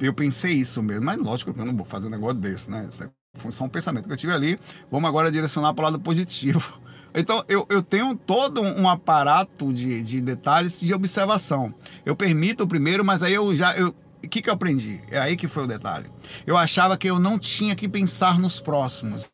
[0.00, 2.88] eu pensei isso mesmo, mas lógico que eu não vou fazer um negócio desse, né?
[2.90, 3.10] Isso é
[3.50, 4.58] só um pensamento que eu tive ali.
[4.90, 6.80] Vamos agora direcionar para o lado positivo.
[7.12, 11.74] Então, eu, eu tenho todo um aparato de, de detalhes de observação.
[12.06, 13.76] Eu permito o primeiro, mas aí eu já.
[13.76, 13.92] Eu,
[14.24, 15.00] o que, que eu aprendi?
[15.10, 16.06] É aí que foi o detalhe.
[16.46, 19.30] Eu achava que eu não tinha que pensar nos próximos.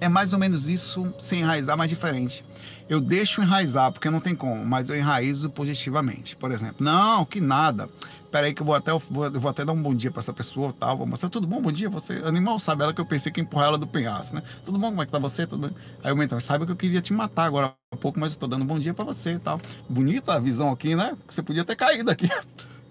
[0.00, 2.44] É mais ou menos isso, sem enraizar, mas diferente.
[2.88, 6.36] Eu deixo enraizar, porque não tem como, mas eu enraizo positivamente.
[6.36, 7.88] Por exemplo, não, que nada
[8.32, 10.74] peraí que eu vou até, vou, vou até dar um bom dia para essa pessoa,
[10.80, 13.42] tal, vou mostrar, tudo bom, bom dia, você, animal, sabe, ela que eu pensei que
[13.42, 15.76] empurrar ela do penhasco, né, tudo bom, como é que tá você, tudo bem?
[16.02, 18.46] Aí eu então, sabe que eu queria te matar agora há pouco, mas eu tô
[18.46, 21.76] dando um bom dia para você, tal, bonita a visão aqui, né, você podia ter
[21.76, 22.28] caído aqui,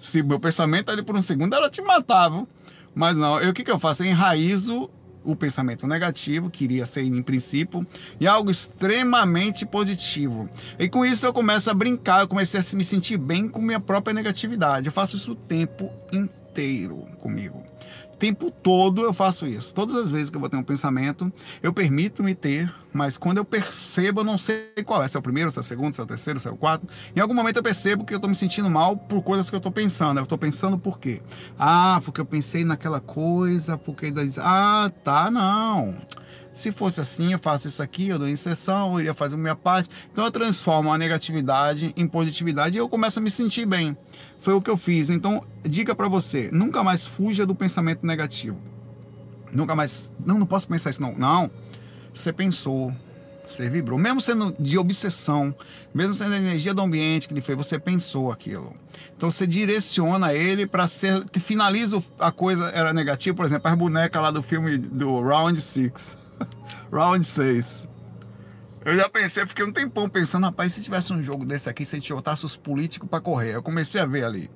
[0.01, 2.47] se meu pensamento ali por um segundo, ela te matava,
[2.93, 4.03] mas não, eu, o que que eu faço?
[4.03, 4.89] Eu enraizo
[5.23, 7.85] o pensamento negativo, que iria ser em princípio,
[8.19, 10.49] e algo extremamente positivo.
[10.79, 13.79] E com isso eu começo a brincar, eu comecei a me sentir bem com minha
[13.79, 14.87] própria negatividade.
[14.87, 17.63] Eu faço isso o tempo inteiro comigo
[18.21, 19.73] tempo todo eu faço isso.
[19.73, 23.43] Todas as vezes que eu vou ter um pensamento, eu permito-me ter, mas quando eu
[23.43, 25.07] percebo, eu não sei qual é.
[25.07, 26.55] Se é o primeiro, se é o segundo, se é o terceiro, se é o
[26.55, 26.87] quarto.
[27.15, 29.57] Em algum momento eu percebo que eu estou me sentindo mal por coisas que eu
[29.57, 30.19] estou pensando.
[30.19, 31.19] Eu estou pensando por quê?
[31.57, 35.99] Ah, porque eu pensei naquela coisa, porque ainda diz, ah, tá, não.
[36.53, 39.55] Se fosse assim, eu faço isso aqui, eu dou inserção, eu iria fazer a minha
[39.55, 39.89] parte.
[40.11, 43.97] Então eu transformo a negatividade em positividade e eu começo a me sentir bem.
[44.41, 45.09] Foi o que eu fiz.
[45.09, 48.57] Então, dica para você: nunca mais fuja do pensamento negativo.
[49.51, 50.11] Nunca mais.
[50.25, 51.13] Não, não posso pensar isso, não.
[51.15, 51.49] Não.
[52.13, 52.91] Você pensou,
[53.47, 53.97] você vibrou.
[53.97, 55.55] Mesmo sendo de obsessão,
[55.93, 58.73] mesmo sendo a energia do ambiente que ele fez, você pensou aquilo.
[59.15, 61.23] Então você direciona ele para ser.
[61.33, 66.17] Finaliza a coisa, era negativa, por exemplo, as bonecas lá do filme do Round 6.
[66.91, 67.90] Round 6.
[68.83, 71.95] Eu já pensei, fiquei um tempão pensando, rapaz, se tivesse um jogo desse aqui, se
[71.95, 73.53] a gente botasse os políticos para correr.
[73.53, 74.49] Eu comecei a ver ali.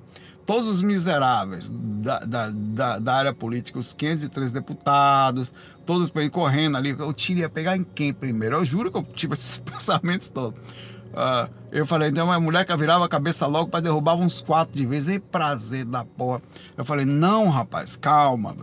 [0.44, 6.92] Todos os miseráveis da, da, da, da área política, os 503 deputados, todos correndo ali.
[6.92, 8.56] O tiro ia pegar em quem primeiro?
[8.56, 10.58] Eu juro que eu tive esses pensamentos todos.
[10.58, 14.76] Uh, eu falei, então a mulher que virava a cabeça logo para derrubar uns quatro
[14.76, 15.08] de vez.
[15.08, 16.40] E prazer da porra.
[16.76, 18.56] Eu falei, não, rapaz, calma.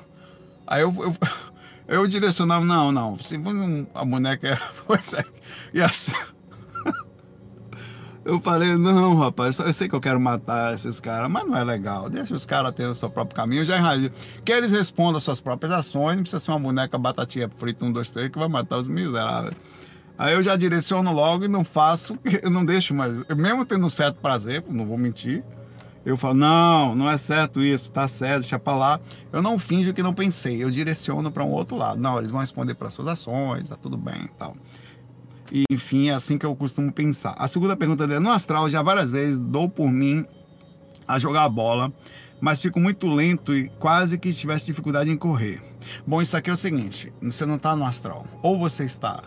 [0.66, 1.16] Aí eu, eu
[1.88, 3.36] eu direcionava, não, não, se
[3.94, 5.24] a boneca pois é,
[5.72, 6.12] e assim.
[8.24, 11.62] Eu falei, não, rapaz, eu sei que eu quero matar esses caras, mas não é
[11.62, 12.10] legal.
[12.10, 13.60] Deixa os caras terem o seu próprio caminho.
[13.60, 14.10] Eu já enraizei.
[14.44, 17.92] Que eles respondam as suas próprias ações, não precisa ser uma boneca batatinha frita, um,
[17.92, 19.54] dois, três, que vai matar os miseráveis.
[20.18, 23.14] Aí eu já direciono logo e não faço, eu não deixo mais.
[23.28, 25.44] Eu mesmo tendo um certo prazer, não vou mentir,
[26.06, 29.00] eu falo, não, não é certo isso, tá certo, deixa pra lá.
[29.32, 32.00] Eu não finjo que não pensei, eu direciono para um outro lado.
[32.00, 34.56] Não, eles vão responder para suas ações, tá tudo bem e tal.
[35.68, 37.34] Enfim, é assim que eu costumo pensar.
[37.36, 40.24] A segunda pergunta dele, no astral, já várias vezes dou por mim
[41.08, 41.92] a jogar a bola,
[42.40, 45.60] mas fico muito lento e quase que tivesse dificuldade em correr.
[46.06, 49.24] Bom, isso aqui é o seguinte: você não está no astral, ou você está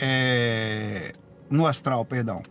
[0.00, 1.12] é,
[1.48, 2.42] no astral, perdão,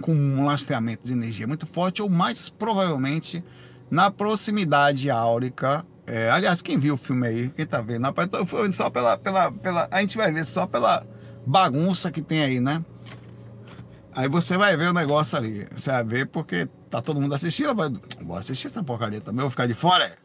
[0.00, 3.42] com um lastreamento de energia muito forte, ou mais provavelmente
[3.90, 5.84] na proximidade áurica.
[6.06, 9.50] É, aliás, quem viu o filme aí, quem tá vendo, rapaz, tô só pela, pela,
[9.50, 9.88] pela.
[9.90, 11.06] A gente vai ver só pela
[11.46, 12.84] bagunça que tem aí, né?
[14.14, 15.66] Aí você vai ver o negócio ali.
[15.76, 17.74] Você vai ver porque tá todo mundo assistindo.
[17.74, 17.90] Vai,
[18.22, 20.04] vou assistir essa porcaria também, vou ficar de fora.
[20.04, 20.16] É?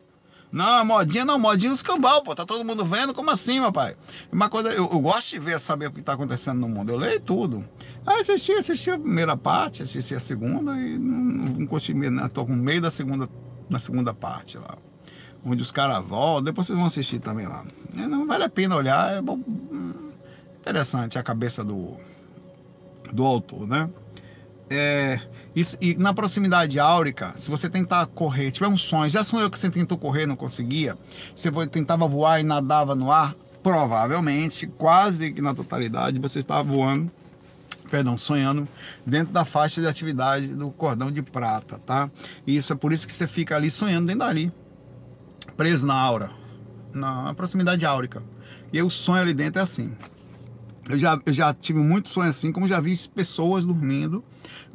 [0.51, 2.36] Não, modinha não, modinha os cambal, pô.
[2.36, 3.13] Tá todo mundo vendo?
[3.13, 3.95] Como assim, meu pai?
[4.32, 6.91] Uma coisa, eu, eu, gosto de ver, saber o que tá acontecendo no mundo.
[6.91, 7.63] Eu leio tudo.
[8.10, 12.28] Aí assisti, assisti a primeira parte, assisti a segunda e não, não consegui, né?
[12.34, 13.30] Tô com meio da segunda,
[13.69, 14.76] na segunda parte lá.
[15.45, 17.63] Onde os caras voltam, depois vocês vão assistir também lá.
[17.95, 20.12] É, não vale a pena olhar, é bom, hum,
[20.60, 21.98] interessante a cabeça do,
[23.13, 23.88] do autor, né?
[24.72, 25.19] É,
[25.56, 29.60] e, e, na proximidade áurica, se você tentar correr, tiver um sonho, já sonhou que
[29.60, 30.98] você tentou correr não conseguia,
[31.36, 37.12] você tentava voar e nadava no ar, provavelmente, quase que na totalidade, você estava voando,
[37.89, 38.67] perdão, sonhando
[39.06, 42.10] dentro da faixa de atividade do cordão de prata, tá?
[42.45, 44.52] E isso é por isso que você fica ali sonhando dentro dali,
[45.58, 46.30] preso na aura,
[46.93, 48.23] na proximidade áurica.
[48.71, 49.95] E o sonho ali dentro é assim.
[50.88, 54.23] Eu já, eu já tive muitos sonhos assim, como já vi pessoas dormindo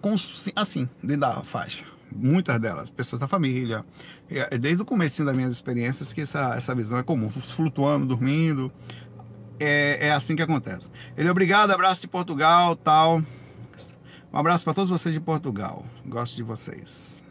[0.00, 0.14] com,
[0.54, 1.84] assim, dentro da faixa.
[2.12, 3.84] Muitas delas, pessoas da família.
[4.30, 8.70] É, desde o começo das minhas experiências que essa, essa visão é comum, flutuando, dormindo.
[9.60, 10.90] É, é assim que acontece.
[11.16, 13.22] Ele, obrigado, abraço de Portugal, tal.
[14.32, 15.84] Um abraço para todos vocês de Portugal.
[16.04, 17.22] Gosto de vocês.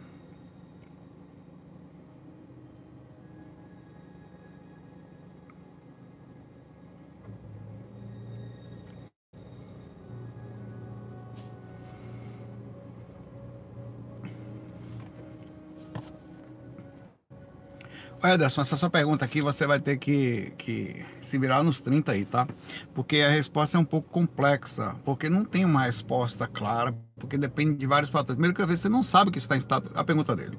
[18.23, 22.25] Ederson, essa sua pergunta aqui você vai ter que, que se virar nos 30 aí,
[22.25, 22.47] tá?
[22.93, 27.75] Porque a resposta é um pouco complexa, porque não tem uma resposta clara, porque depende
[27.75, 28.35] de vários fatores.
[28.35, 29.91] Primeiro que você não sabe o que está em estado.
[29.93, 30.57] A pergunta dele.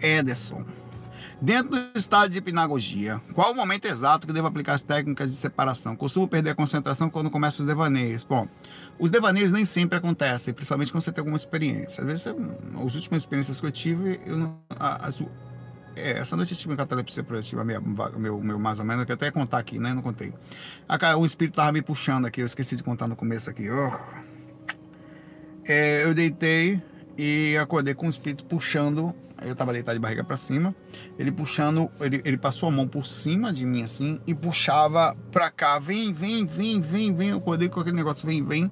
[0.00, 0.64] Ederson,
[1.40, 5.36] dentro do estado de hipnagogia, qual o momento exato que devo aplicar as técnicas de
[5.36, 5.96] separação?
[5.96, 8.24] Costumo perder a concentração quando começo os devaneios.
[8.24, 8.46] Bom,
[8.98, 12.02] os devaneios nem sempre acontecem, principalmente quando você tem alguma experiência.
[12.02, 15.22] Às vezes, as últimas experiências que eu tive, eu não, as,
[15.96, 17.80] é, essa noite eu tive uma catalepsia projetiva, meu,
[18.16, 19.92] meu, meu, mais ou menos, que até contar aqui, né?
[19.92, 20.32] Não contei.
[21.18, 23.68] O espírito tava me puxando aqui, eu esqueci de contar no começo aqui.
[23.70, 23.90] Oh.
[25.66, 26.82] É, eu deitei
[27.16, 29.14] e acordei com o espírito puxando.
[29.42, 30.74] Eu tava deitado de barriga para cima.
[31.18, 35.50] Ele puxando, ele, ele passou a mão por cima de mim assim e puxava pra
[35.50, 35.78] cá.
[35.78, 37.28] Vem, vem, vem, vem, vem.
[37.30, 38.70] Eu acordei com aquele negócio, vem, vem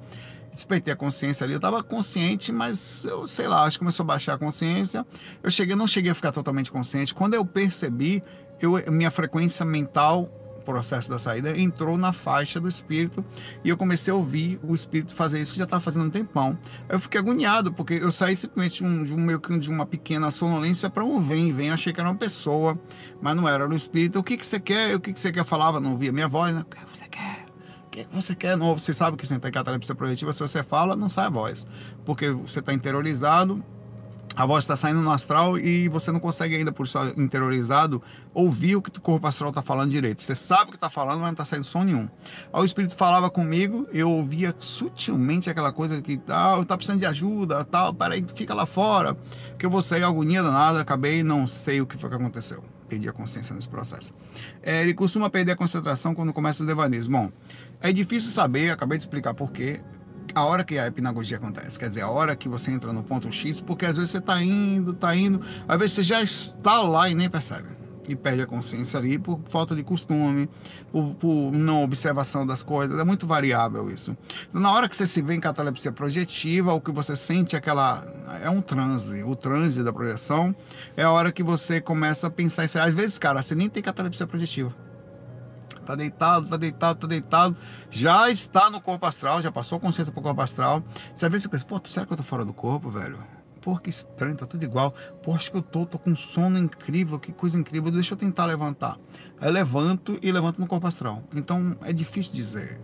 [0.53, 1.55] despertei a consciência ali.
[1.55, 5.07] Eu estava consciente, mas eu sei lá, acho que começou a baixar a consciência.
[5.43, 7.15] Eu cheguei, não cheguei a ficar totalmente consciente.
[7.15, 8.23] Quando eu percebi,
[8.61, 10.31] eu, minha frequência mental,
[10.63, 13.25] processo da saída, entrou na faixa do espírito
[13.63, 16.57] e eu comecei a ouvir o espírito fazer isso que já estava fazendo um tempão.
[16.89, 19.85] Eu fiquei agoniado porque eu saí simplesmente de, um, de, um, meio que de uma
[19.85, 21.71] pequena sonolência para um vem, vem.
[21.71, 22.79] Achei que era uma pessoa,
[23.21, 24.19] mas não era, era o espírito.
[24.19, 24.95] O que, que você quer?
[24.95, 25.45] O que, que você quer?
[25.45, 26.61] Falava, não ouvia minha voz, né?
[26.61, 27.42] O que você quer?
[27.93, 28.81] Que você quer novo?
[28.81, 31.67] Você sabe que você tem catalepsia projetiva, se você fala, não sai a voz.
[32.05, 33.63] Porque você está interiorizado,
[34.35, 38.03] a voz está saindo no astral e você não consegue ainda, por estar interiorizado,
[38.33, 40.23] ouvir o que o corpo astral está falando direito.
[40.23, 42.09] Você sabe o que está falando, mas não está saindo som nenhum.
[42.51, 47.01] Aí o espírito falava comigo, eu ouvia sutilmente aquela coisa que tal, ah, tá precisando
[47.01, 49.15] de ajuda, tal, peraí, fica lá fora,
[49.59, 52.65] que eu vou sair agonia danada, acabei, não sei o que foi que aconteceu.
[52.89, 54.15] Perdi a consciência nesse processo.
[54.63, 57.07] É, ele costuma perder a concentração quando começa os devaneios.
[57.07, 57.31] Bom,
[57.83, 59.81] é difícil saber, acabei de explicar por quê,
[60.35, 63.31] a hora que a hipnagogia acontece, quer dizer, a hora que você entra no ponto
[63.31, 67.11] X, porque às vezes você está indo, está indo, às vezes você já está lá
[67.11, 67.69] e nem percebe.
[68.09, 70.51] E perde a consciência ali por falta de costume,
[70.91, 74.17] por, por não observação das coisas, é muito variável isso.
[74.49, 77.59] Então, na hora que você se vê em catalepsia projetiva, o que você sente é
[77.59, 78.05] aquela.
[78.43, 79.23] é um transe.
[79.23, 80.55] O transe da projeção
[80.97, 82.65] é a hora que você começa a pensar.
[82.65, 84.75] Às vezes, cara, você nem tem catalepsia projetiva
[85.85, 87.57] tá deitado, tá deitado, tá deitado,
[87.91, 90.83] já está no corpo astral, já passou consciência pro corpo astral.
[91.15, 93.19] Você às vezes assim, pô, será que eu tô fora do corpo, velho?
[93.61, 94.93] Pô, que estranho, tá tudo igual.
[95.23, 97.93] Pô, acho que eu tô, tô com sono incrível, que coisa incrível.
[97.93, 98.97] Deixa eu tentar levantar.
[99.41, 101.23] Aí levanto e levanto no corpo astral.
[101.33, 102.81] Então é difícil dizer.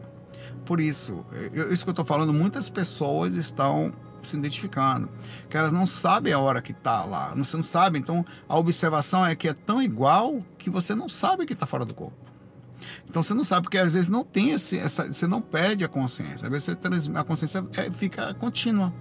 [0.64, 3.92] Por isso, eu, isso que eu tô falando, muitas pessoas estão
[4.22, 5.08] se identificando,
[5.48, 7.98] que elas não sabem a hora que está lá, você não sabe.
[7.98, 11.84] Então a observação é que é tão igual que você não sabe que está fora
[11.84, 12.27] do corpo.
[13.08, 15.88] Então você não sabe, porque às vezes não tem esse, essa, você não perde a
[15.88, 16.76] consciência, às vezes
[17.14, 18.92] a consciência é, fica contínua.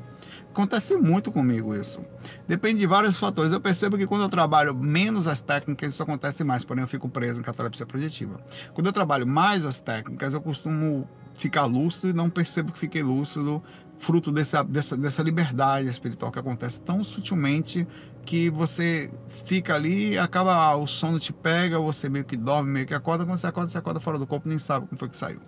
[0.51, 2.01] Acontece muito comigo isso.
[2.47, 3.51] Depende de vários fatores.
[3.51, 7.07] Eu percebo que quando eu trabalho menos as técnicas, isso acontece mais, porém eu fico
[7.07, 8.41] preso em catalepsia projetiva.
[8.73, 13.03] Quando eu trabalho mais as técnicas, eu costumo ficar lúcido e não percebo que fiquei
[13.03, 13.61] lúcido,
[13.97, 17.87] fruto dessa, dessa, dessa liberdade espiritual que acontece tão sutilmente
[18.27, 19.09] que você
[19.45, 23.37] fica ali, acaba o sono te pega, você meio que dorme, meio que acorda, quando
[23.37, 25.39] você acorda, você acorda fora do corpo, nem sabe como foi que saiu.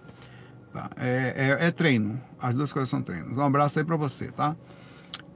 [0.73, 0.89] Tá?
[0.97, 3.37] É, é, é treino, as duas coisas são treinos.
[3.37, 4.55] Um abraço aí para você, tá?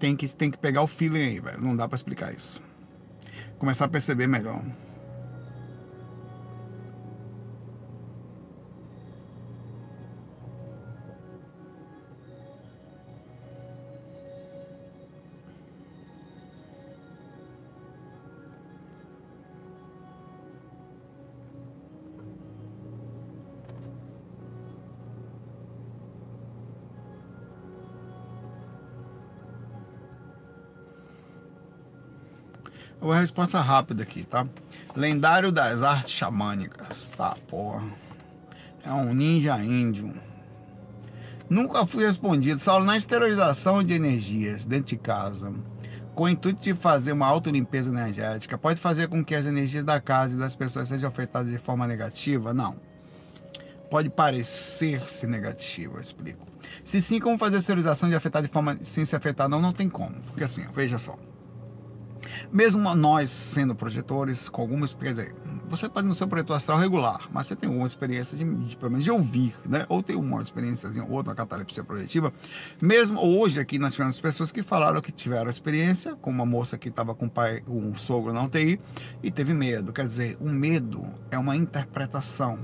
[0.04, 1.62] tem que, tem que pegar o feeling aí, velho.
[1.62, 2.62] Não dá para explicar isso.
[3.58, 4.62] Começar a perceber melhor.
[33.04, 34.48] Uma resposta rápida aqui, tá?
[34.96, 37.12] Lendário das artes xamânicas.
[37.18, 37.84] Tá, porra.
[38.82, 40.14] É um ninja índio.
[41.50, 42.62] Nunca fui respondido.
[42.62, 45.54] Saulo, na esterilização de energias dentro de casa,
[46.16, 50.00] com o intuito de fazer uma autolimpeza energética, pode fazer com que as energias da
[50.00, 52.54] casa e das pessoas sejam afetadas de forma negativa?
[52.54, 52.78] Não.
[53.92, 56.48] Pode parecer-se negativa, explico.
[56.86, 59.50] Se sim, como fazer a esterilização de afetar de forma sem se afetar?
[59.50, 60.16] Não, não tem como.
[60.22, 61.18] Porque assim, veja só.
[62.52, 65.34] Mesmo nós sendo projetores, com alguma experiência,
[65.68, 68.78] você pode não ser um projetor astral regular, mas você tem alguma experiência de, de,
[68.78, 69.86] pelo menos de ouvir, né?
[69.90, 72.32] Ou tem uma experiência ou outra catalepsia projetiva.
[72.82, 76.90] Mesmo hoje aqui nós tivemos pessoas que falaram que tiveram experiência, como uma moça que
[76.90, 78.80] estava com o pai, um sogro na UTI
[79.22, 79.92] e teve medo.
[79.92, 82.60] Quer dizer, o medo é uma interpretação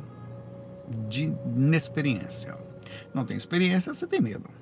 [1.08, 2.58] de inexperiência.
[3.14, 4.59] Não tem experiência, você tem medo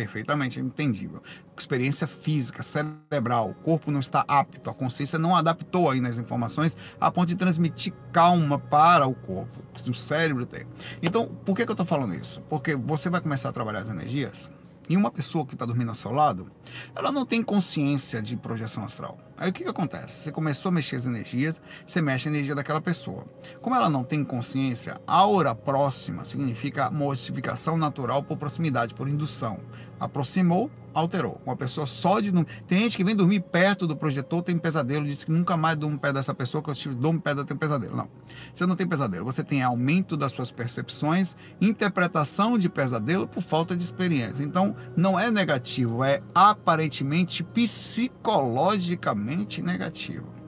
[0.00, 1.22] perfeitamente entendível.
[1.56, 6.74] Experiência física, cerebral, o corpo não está apto, a consciência não adaptou aí nas informações
[6.98, 10.64] a ponto de transmitir calma para o corpo, o cérebro tem.
[11.02, 12.40] Então, por que, que eu estou falando isso?
[12.48, 14.48] Porque você vai começar a trabalhar as energias
[14.88, 16.50] e uma pessoa que está dormindo ao seu lado,
[16.96, 19.18] ela não tem consciência de projeção astral.
[19.40, 20.24] Aí o que, que acontece?
[20.24, 23.24] Você começou a mexer as energias, você mexe a energia daquela pessoa.
[23.62, 29.58] Como ela não tem consciência, aura próxima significa modificação natural por proximidade, por indução.
[29.98, 31.40] Aproximou, alterou.
[31.44, 32.30] Uma pessoa só de.
[32.66, 35.98] Tem gente que vem dormir perto do projetor, tem pesadelo, diz que nunca mais durmo
[35.98, 37.96] perto dessa pessoa, que eu durmo perto, tem pesadelo.
[37.96, 38.08] Não.
[38.52, 39.24] Você não tem pesadelo.
[39.24, 44.42] Você tem aumento das suas percepções, interpretação de pesadelo por falta de experiência.
[44.42, 50.39] Então, não é negativo, é aparentemente psicologicamente negativo.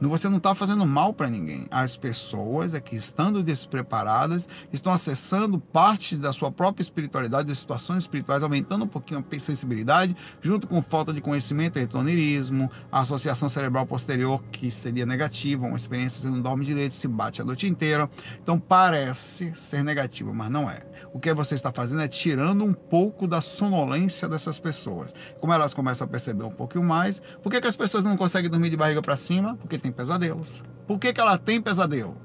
[0.00, 1.66] Você não está fazendo mal para ninguém.
[1.70, 8.04] As pessoas é que, estando despreparadas, estão acessando partes da sua própria espiritualidade, das situações
[8.04, 13.86] espirituais, aumentando um pouquinho a sensibilidade, junto com falta de conhecimento, retornerismo, a associação cerebral
[13.86, 18.08] posterior, que seria negativa, uma experiência você não dorme direito, se bate a noite inteira.
[18.42, 20.82] Então parece ser negativo, mas não é.
[21.12, 25.14] O que você está fazendo é tirando um pouco da sonolência dessas pessoas.
[25.40, 28.50] Como elas começam a perceber um pouquinho mais, por que, que as pessoas não conseguem
[28.50, 29.56] dormir de barriga para cima?
[29.56, 30.62] Porque tem pesadelos.
[30.86, 32.16] Por que, que ela tem pesadelo?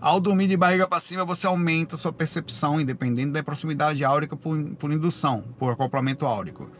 [0.00, 4.56] Ao dormir de barriga para cima, você aumenta sua percepção, independente da proximidade áurica por,
[4.76, 6.70] por indução, por acoplamento áurico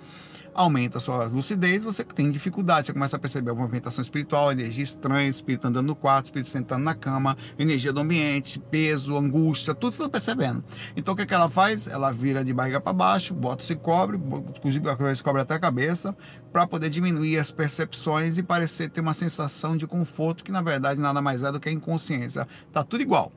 [0.54, 4.84] aumenta a sua lucidez, você tem dificuldade, você começa a perceber a movimentação espiritual, energia
[4.84, 9.92] estranha, espírito andando no quarto, espírito sentando na cama, energia do ambiente, peso, angústia, tudo
[9.92, 10.64] você está percebendo.
[10.96, 11.86] Então o que, é que ela faz?
[11.86, 14.18] Ela vira de barriga para baixo, bota se cobre,
[14.96, 16.16] cabeça cobre até a cabeça,
[16.52, 21.00] para poder diminuir as percepções e parecer ter uma sensação de conforto que na verdade
[21.00, 22.46] nada mais é do que a inconsciência.
[22.72, 23.32] Tá tudo igual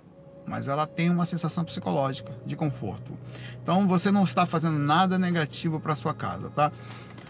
[0.47, 3.13] mas ela tem uma sensação psicológica de conforto.
[3.61, 6.71] Então você não está fazendo nada negativo para sua casa, tá?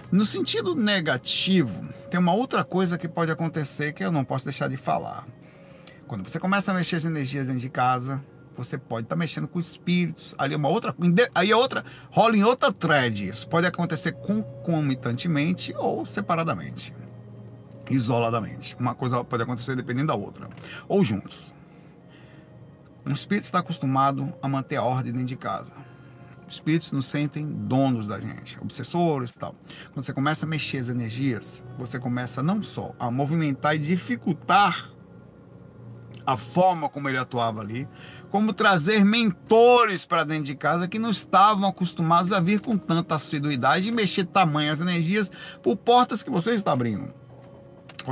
[0.10, 4.70] No sentido negativo, tem uma outra coisa que pode acontecer que eu não posso deixar
[4.70, 5.28] de falar.
[6.08, 8.24] Quando você começa a mexer as energias dentro de casa,
[8.56, 10.34] você pode estar tá mexendo com espíritos.
[10.38, 10.96] Ali é uma outra,
[11.36, 13.28] aí é outra, rola em outra thread.
[13.28, 16.96] Isso pode acontecer concomitantemente ou separadamente,
[17.90, 18.78] isoladamente.
[18.80, 20.48] Uma coisa pode acontecer dependendo da outra,
[20.88, 21.54] ou juntos.
[23.06, 25.74] Um espírito está acostumado a manter a ordem dentro de casa
[26.48, 29.54] espíritos nos sentem donos da gente, obsessores e tal.
[29.94, 34.90] Quando você começa a mexer as energias, você começa não só a movimentar e dificultar
[36.26, 37.88] a forma como ele atuava ali,
[38.30, 43.16] como trazer mentores para dentro de casa que não estavam acostumados a vir com tanta
[43.16, 45.32] assiduidade e mexer tamanhas energias
[45.64, 47.14] por portas que você está abrindo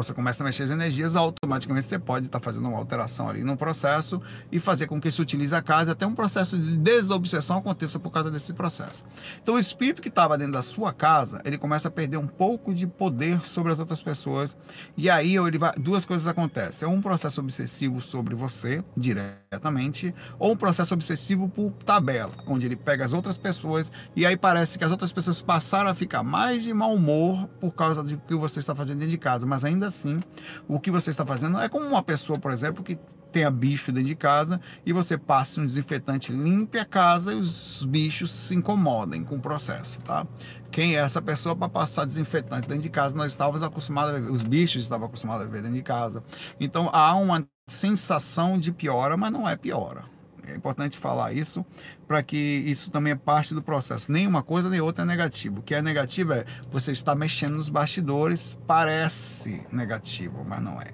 [0.01, 3.43] você começa a mexer as energias, automaticamente você pode estar tá fazendo uma alteração ali
[3.43, 4.21] no processo
[4.51, 8.11] e fazer com que se utilize a casa, até um processo de desobsessão aconteça por
[8.11, 9.03] causa desse processo.
[9.41, 12.73] Então o espírito que estava dentro da sua casa, ele começa a perder um pouco
[12.73, 14.57] de poder sobre as outras pessoas
[14.97, 16.87] e aí ele vai, duas coisas acontecem.
[16.87, 22.75] É um processo obsessivo sobre você, diretamente, ou um processo obsessivo por tabela, onde ele
[22.75, 26.63] pega as outras pessoas e aí parece que as outras pessoas passaram a ficar mais
[26.63, 29.84] de mau humor por causa do que você está fazendo dentro de casa, mas ainda
[29.85, 30.19] assim,
[30.67, 32.97] o que você está fazendo é como uma pessoa, por exemplo, que
[33.31, 37.83] tenha bicho dentro de casa e você passe um desinfetante, limpe a casa e os
[37.83, 40.25] bichos se incomodem com o processo, tá?
[40.71, 43.13] Quem é essa pessoa para passar desinfetante dentro de casa?
[43.13, 46.23] Nós estávamos acostumados a ver, os bichos estavam acostumados a ver dentro de casa.
[46.59, 50.14] Então há uma sensação de piora, mas não é piora.
[50.47, 51.65] É importante falar isso
[52.07, 54.11] para que isso também é parte do processo.
[54.11, 55.59] Nem uma coisa nem outra é negativo.
[55.59, 60.91] O que é negativo é você está mexendo nos bastidores, parece negativo, mas não é.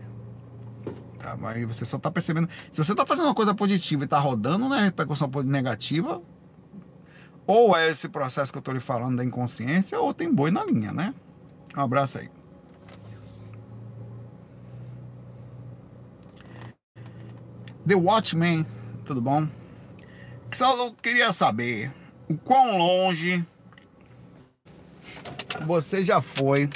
[1.19, 1.37] Tá?
[1.37, 2.49] Mas você só está percebendo.
[2.71, 6.21] Se você está fazendo uma coisa positiva e está rodando na repercussão negativa,
[7.45, 10.63] ou é esse processo que eu estou lhe falando da inconsciência, ou tem boi na
[10.63, 11.13] linha, né?
[11.75, 12.29] Um abraço aí.
[17.85, 18.65] The Watchmen
[19.12, 19.45] tudo bom?
[20.53, 21.91] Só eu queria saber
[22.30, 23.45] o quão longe
[25.66, 26.70] você já foi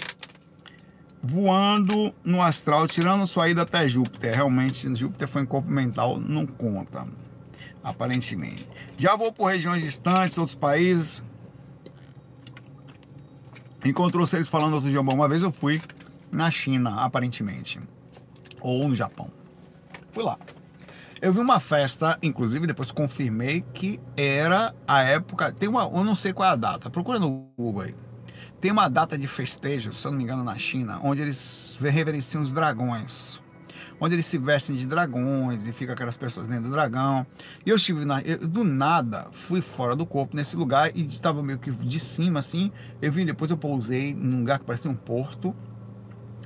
[1.24, 4.36] voando no astral, tirando sua ida até Júpiter.
[4.36, 7.08] Realmente, Júpiter foi em corpo mental, não conta,
[7.82, 8.68] aparentemente.
[8.98, 11.24] Já vou por regiões distantes, outros países.
[13.86, 15.14] Encontrou seres falando outro idioma.
[15.14, 15.82] Uma vez eu fui
[16.30, 17.80] na China, aparentemente,
[18.60, 19.32] ou no Japão.
[20.12, 20.38] Fui lá.
[21.26, 25.52] Eu vi uma festa, inclusive depois confirmei que era a época.
[25.52, 26.88] Tem uma, eu não sei qual é a data.
[26.88, 27.96] Procura no Google aí.
[28.62, 32.44] Tem uma data de festejo, se eu não me engano, na China, onde eles reverenciam
[32.44, 33.42] os dragões.
[34.00, 37.26] Onde eles se vestem de dragões e fica aquelas pessoas dentro do dragão.
[37.66, 41.42] E eu estive na, eu, do nada, fui fora do corpo nesse lugar e estava
[41.42, 42.72] meio que de cima assim.
[43.02, 45.56] Eu vim depois eu pousei num lugar que parecia um porto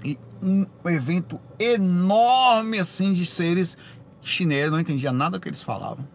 [0.06, 3.78] e um evento enorme assim de seres
[4.30, 6.08] chinês, não entendia nada que eles falavam.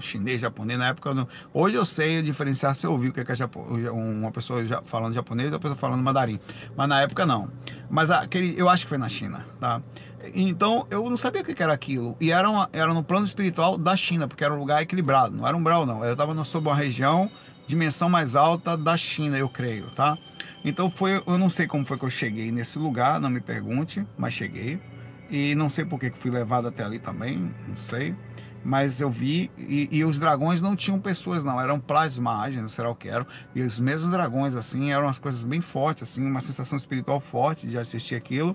[0.00, 1.12] Chinês, japonês, na época.
[1.12, 1.28] Não...
[1.52, 5.50] Hoje eu sei diferenciar se eu ouvi o que é, é uma pessoa falando japonês
[5.50, 6.40] e outra pessoa falando mandarim.
[6.76, 7.50] Mas na época não.
[7.90, 9.82] Mas aquele, eu acho que foi na China, tá?
[10.34, 12.16] Então eu não sabia o que era aquilo.
[12.20, 15.36] E era, uma, era no plano espiritual da China, porque era um lugar equilibrado.
[15.36, 16.04] Não era um brau, não.
[16.04, 17.30] Eu estava sob uma região,
[17.66, 20.16] dimensão mais alta da China, eu creio, tá?
[20.64, 24.06] Então foi, eu não sei como foi que eu cheguei nesse lugar, não me pergunte,
[24.16, 24.80] mas cheguei.
[25.32, 28.14] E não sei por que fui levado até ali também, não sei.
[28.62, 32.94] Mas eu vi, e, e os dragões não tinham pessoas, não, eram plasmagens, será o
[32.94, 33.26] que eram.
[33.54, 37.66] E os mesmos dragões, assim, eram as coisas bem fortes, assim, uma sensação espiritual forte
[37.66, 38.54] de assistir aquilo.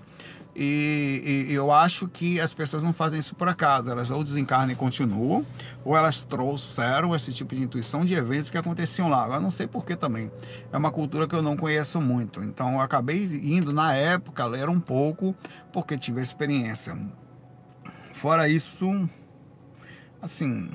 [0.60, 4.72] E, e, eu acho que as pessoas não fazem isso por acaso, elas ou desencarnam
[4.72, 5.46] e continuam,
[5.84, 9.22] ou elas trouxeram esse tipo de intuição de eventos que aconteciam lá.
[9.22, 10.32] Agora não sei por que também.
[10.72, 12.42] É uma cultura que eu não conheço muito.
[12.42, 15.32] Então eu acabei indo na época ler um pouco,
[15.72, 16.98] porque tive a experiência.
[18.14, 19.08] Fora isso,
[20.20, 20.68] assim.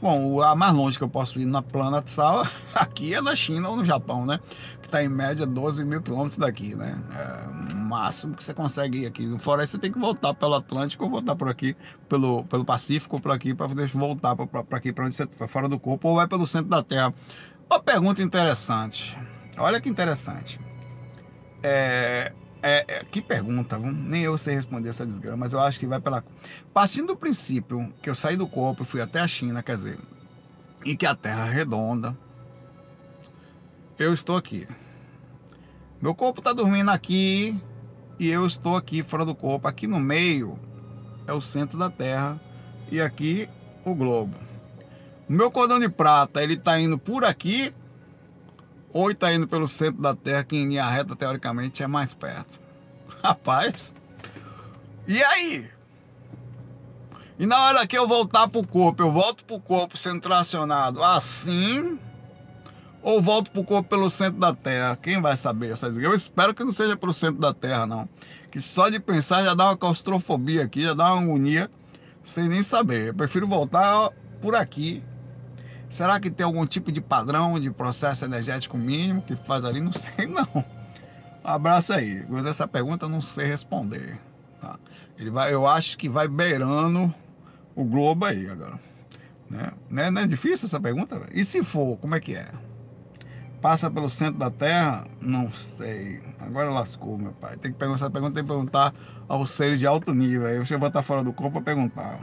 [0.00, 3.70] Bom, a mais longe que eu posso ir na plana sal aqui é na China
[3.70, 4.38] ou no Japão, né?
[4.94, 6.96] Está em média 12 mil quilômetros daqui, né?
[7.16, 9.36] É, máximo que você consegue ir aqui.
[9.40, 11.76] Fora isso, você tem que voltar pelo Atlântico ou voltar por aqui,
[12.08, 15.80] pelo, pelo Pacífico por aqui, para voltar para aqui, para onde você para fora do
[15.80, 17.12] corpo, ou vai pelo centro da Terra.
[17.68, 19.18] Uma pergunta interessante.
[19.58, 20.60] Olha que interessante.
[21.60, 22.32] É,
[22.62, 25.98] é, é, que pergunta, nem eu sei responder essa desgrama, mas eu acho que vai
[25.98, 26.22] pela.
[26.72, 29.98] Partindo do princípio que eu saí do corpo e fui até a China, quer dizer,
[30.84, 32.16] e que a Terra é redonda,
[33.98, 34.68] eu estou aqui.
[36.04, 37.58] Meu corpo está dormindo aqui,
[38.20, 39.66] e eu estou aqui fora do corpo.
[39.66, 40.60] Aqui no meio
[41.26, 42.38] é o centro da Terra
[42.90, 43.48] e aqui
[43.86, 44.36] o globo.
[45.26, 47.74] Meu cordão de prata, ele está indo por aqui
[48.92, 52.60] ou está indo pelo centro da Terra, que em linha reta, teoricamente, é mais perto.
[53.24, 53.94] Rapaz,
[55.08, 55.70] e aí?
[57.38, 60.20] E na hora que eu voltar para o corpo, eu volto para o corpo sendo
[60.20, 61.98] tracionado assim
[63.04, 64.96] ou volto para o corpo pelo centro da Terra?
[64.96, 68.08] Quem vai saber essa Eu espero que não seja pelo centro da Terra, não.
[68.50, 71.70] Que só de pensar já dá uma claustrofobia aqui, já dá uma agonia,
[72.24, 73.08] sem nem saber.
[73.08, 74.08] Eu prefiro voltar
[74.40, 75.02] por aqui.
[75.90, 79.80] Será que tem algum tipo de padrão de processo energético mínimo que faz ali?
[79.80, 80.48] Não sei, não.
[80.54, 80.64] Um
[81.48, 82.24] abraço aí.
[82.48, 84.18] Essa pergunta não sei responder.
[84.62, 84.78] Tá?
[85.18, 87.14] Ele vai, eu acho que vai beirando
[87.76, 88.80] o globo aí agora.
[89.50, 89.72] Né?
[89.90, 91.20] Não, é, não é difícil essa pergunta?
[91.32, 92.48] E se for, como é que é?
[93.64, 95.06] Passa pelo centro da Terra?
[95.22, 96.20] Não sei.
[96.38, 97.56] Agora lascou, meu pai.
[97.56, 98.92] Tem que perguntar essa pergunta, tem que perguntar
[99.26, 100.46] aos seres de alto nível.
[100.46, 102.20] Aí você vai estar fora do corpo para perguntar.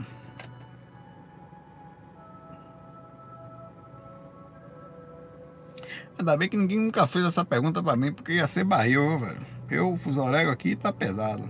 [6.16, 9.44] Ainda bem que ninguém nunca fez essa pergunta para mim, porque ia ser barril, velho.
[9.68, 11.42] Eu, fuso aqui tá pesado.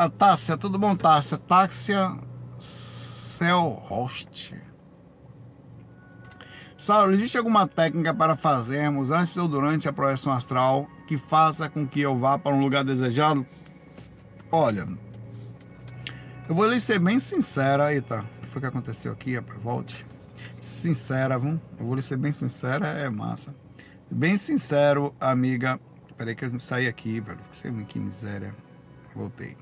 [0.00, 1.36] A Tássia, tudo bom, Tássia?
[1.36, 2.16] Táxia
[2.58, 4.58] Cell Host.
[6.74, 11.86] Saulo, existe alguma técnica para fazermos antes ou durante a projeção astral que faça com
[11.86, 13.46] que eu vá para um lugar desejado?
[14.50, 14.88] Olha,
[16.48, 19.38] eu vou lhe ser bem sincera, eita, o que foi que aconteceu aqui?
[19.62, 20.06] Volte.
[20.58, 21.60] Sincera, viu?
[21.78, 23.54] Eu vou lhe ser bem sincera, é massa.
[24.10, 25.78] Bem sincero, amiga.
[26.16, 27.38] Peraí que eu saí aqui, velho.
[27.86, 28.54] Que miséria.
[29.14, 29.58] Voltei.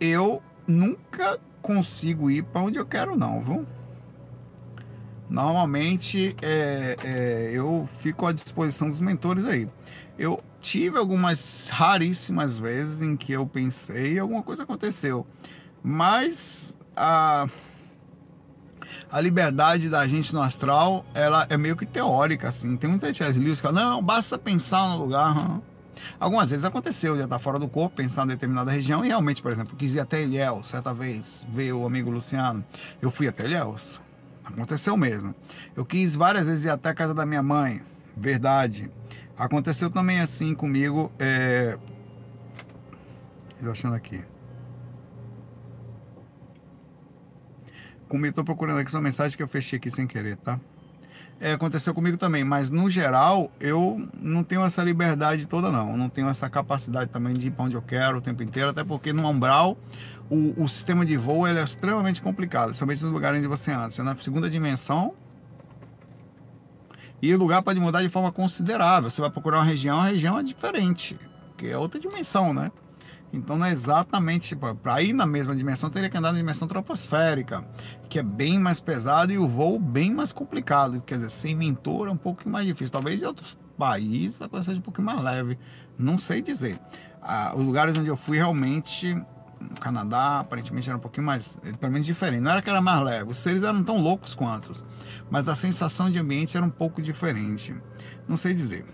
[0.00, 3.66] Eu nunca consigo ir para onde eu quero, não, viu?
[5.28, 9.68] Normalmente é, é, eu fico à disposição dos mentores aí.
[10.18, 15.26] Eu tive algumas raríssimas vezes em que eu pensei e alguma coisa aconteceu,
[15.82, 17.48] mas a,
[19.10, 22.76] a liberdade da gente no astral ela é meio que teórica, assim.
[22.76, 25.60] Tem muita gente que falam, não, basta pensar no lugar.
[26.24, 29.52] Algumas vezes aconteceu, já estar fora do corpo, pensar em determinada região, e realmente, por
[29.52, 32.64] exemplo, quis ir até Ilhéus, certa vez, ver o amigo Luciano.
[33.02, 34.00] Eu fui até Ilhéus,
[34.42, 35.34] Aconteceu mesmo.
[35.76, 37.82] Eu quis várias vezes ir até a casa da minha mãe.
[38.16, 38.90] Verdade.
[39.36, 41.12] Aconteceu também assim comigo.
[41.18, 41.78] É...
[43.70, 44.24] Achando aqui.
[48.08, 50.58] Comigo, estou procurando aqui sua mensagem que eu fechei aqui sem querer, tá?
[51.40, 55.96] É, aconteceu comigo também, mas no geral eu não tenho essa liberdade toda não, eu
[55.96, 58.84] não tenho essa capacidade também de ir para onde eu quero o tempo inteiro, até
[58.84, 59.76] porque no umbral
[60.30, 63.90] o, o sistema de voo é extremamente complicado, somente nos lugares onde você anda.
[63.90, 65.14] Você anda na segunda dimensão
[67.20, 69.10] e o lugar pode mudar de forma considerável.
[69.10, 71.18] Você vai procurar uma região, a região é diferente,
[71.56, 72.70] que é outra dimensão, né?
[73.36, 76.68] Então não é exatamente, tipo, para ir na mesma dimensão, teria que andar na dimensão
[76.68, 77.66] troposférica,
[78.08, 81.00] que é bem mais pesado e o voo bem mais complicado.
[81.02, 82.92] Quer dizer, sem mentor é um pouco mais difícil.
[82.92, 85.58] Talvez em outros países a coisa seja um pouco mais leve.
[85.98, 86.78] Não sei dizer.
[87.20, 89.14] Ah, os lugares onde eu fui realmente
[89.60, 92.40] no Canadá, aparentemente era um pouquinho mais, pelo menos diferente.
[92.40, 94.72] Não era que era mais leve, os seres eram tão loucos quanto,
[95.30, 97.74] mas a sensação de ambiente era um pouco diferente.
[98.28, 98.84] Não sei dizer.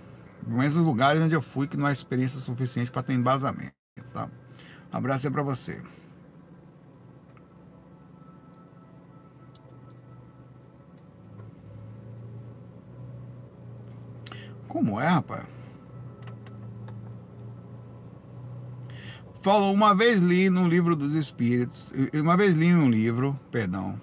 [0.46, 3.79] Mas os lugares onde eu fui que não há experiência suficiente para ter embasamento.
[4.12, 4.28] Tá?
[4.92, 5.80] Um abraço aí para você.
[14.68, 15.46] Como é, rapaz?
[19.40, 23.98] falou uma vez li no livro dos espíritos, uma vez li um livro, perdão,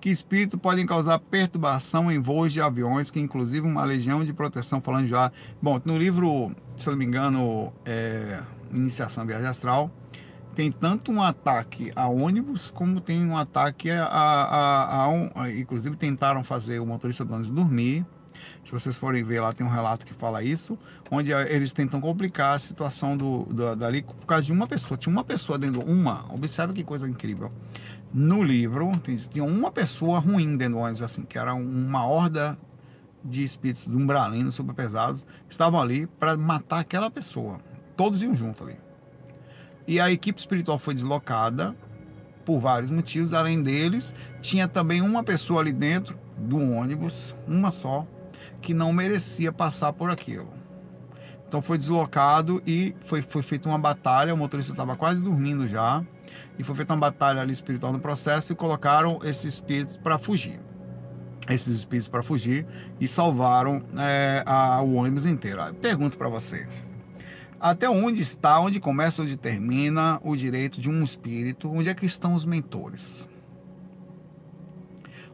[0.00, 4.80] que espíritos podem causar perturbação em voos de aviões, que inclusive uma legião de proteção
[4.80, 5.32] falando já.
[5.60, 8.40] Bom, no livro, se não me engano, é,
[8.72, 9.90] Iniciação à Viagem Astral,
[10.54, 15.96] tem tanto um ataque a ônibus como tem um ataque a, a, a, a inclusive
[15.96, 18.04] tentaram fazer o motorista do ônibus dormir
[18.64, 20.78] se vocês forem ver lá, tem um relato que fala isso,
[21.10, 24.98] onde eh, eles tentam complicar a situação do, do dali por causa de uma pessoa.
[24.98, 27.50] Tinha uma pessoa dentro, uma, observe que coisa incrível.
[28.12, 28.90] No livro,
[29.30, 32.58] tinha uma pessoa ruim dentro do ônibus, assim, que era uma horda
[33.24, 37.58] de espíritos de umbralinos super pesados, estavam ali para matar aquela pessoa.
[37.98, 38.76] Todos iam junto ali.
[39.84, 41.74] E a equipe espiritual foi deslocada
[42.44, 43.34] por vários motivos.
[43.34, 48.06] Além deles, tinha também uma pessoa ali dentro do ônibus, uma só,
[48.62, 50.48] que não merecia passar por aquilo.
[51.48, 54.32] Então foi deslocado e foi, foi feita uma batalha.
[54.32, 56.04] O motorista estava quase dormindo já.
[56.56, 60.60] E foi feita uma batalha ali espiritual no processo e colocaram esses espíritos para fugir.
[61.48, 62.64] Esses espíritos para fugir
[63.00, 65.74] e salvaram é, a, o ônibus inteiro.
[65.80, 66.68] Pergunto para você:
[67.60, 71.70] até onde está, onde começa, onde termina o direito de um espírito?
[71.70, 73.28] Onde é que estão os mentores?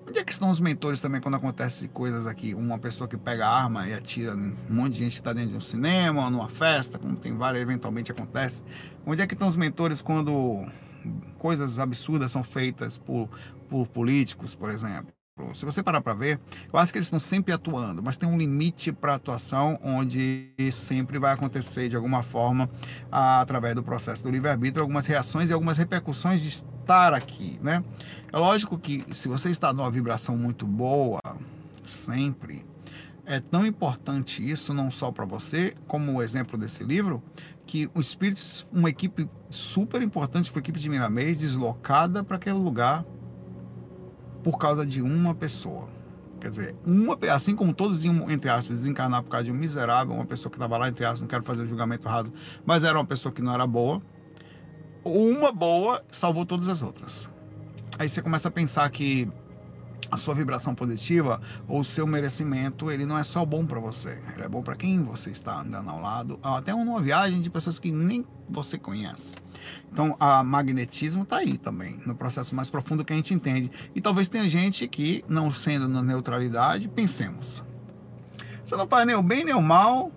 [0.06, 2.54] Onde é que estão os mentores também quando acontece coisas aqui?
[2.54, 5.56] Uma pessoa que pega arma e atira um monte de gente que está dentro de
[5.56, 8.62] um cinema, numa festa, como tem várias, eventualmente acontece.
[9.06, 10.66] Onde é que estão os mentores quando
[11.38, 13.28] coisas absurdas são feitas por,
[13.68, 15.12] por políticos, por exemplo?
[15.55, 16.39] Se você parar para ver,
[16.72, 21.18] eu acho que eles estão sempre atuando, mas tem um limite para atuação onde sempre
[21.18, 22.68] vai acontecer de alguma forma,
[23.11, 27.82] através do processo do livre-arbítrio, algumas reações e algumas repercussões de estar aqui, né?
[28.32, 31.20] É lógico que se você está numa vibração muito boa,
[31.85, 32.64] sempre,
[33.24, 37.22] é tão importante isso não só para você, como o exemplo desse livro,
[37.66, 38.41] que o espírito,
[38.72, 43.05] uma equipe super importante, foi a equipe de Miramês, deslocada para aquele lugar
[44.45, 45.88] por causa de uma pessoa.
[46.38, 50.14] Quer dizer, uma, assim como todos iam, entre aspas, desencarnar por causa de um miserável,
[50.14, 52.30] uma pessoa que estava lá, entre aspas, não quero fazer o julgamento raso,
[52.66, 54.03] mas era uma pessoa que não era boa,
[55.03, 57.26] uma boa salvou todas as outras.
[57.99, 59.26] Aí você começa a pensar que
[60.11, 64.20] a sua vibração positiva ou o seu merecimento, ele não é só bom para você,
[64.34, 67.78] ele é bom para quem você está andando ao lado, até numa viagem de pessoas
[67.78, 69.34] que nem você conhece.
[69.90, 73.70] Então, a magnetismo está aí também, no processo mais profundo que a gente entende.
[73.94, 77.64] E talvez tenha gente que, não sendo na neutralidade, pensemos.
[78.64, 80.11] Você não faz nem o bem nem o mal,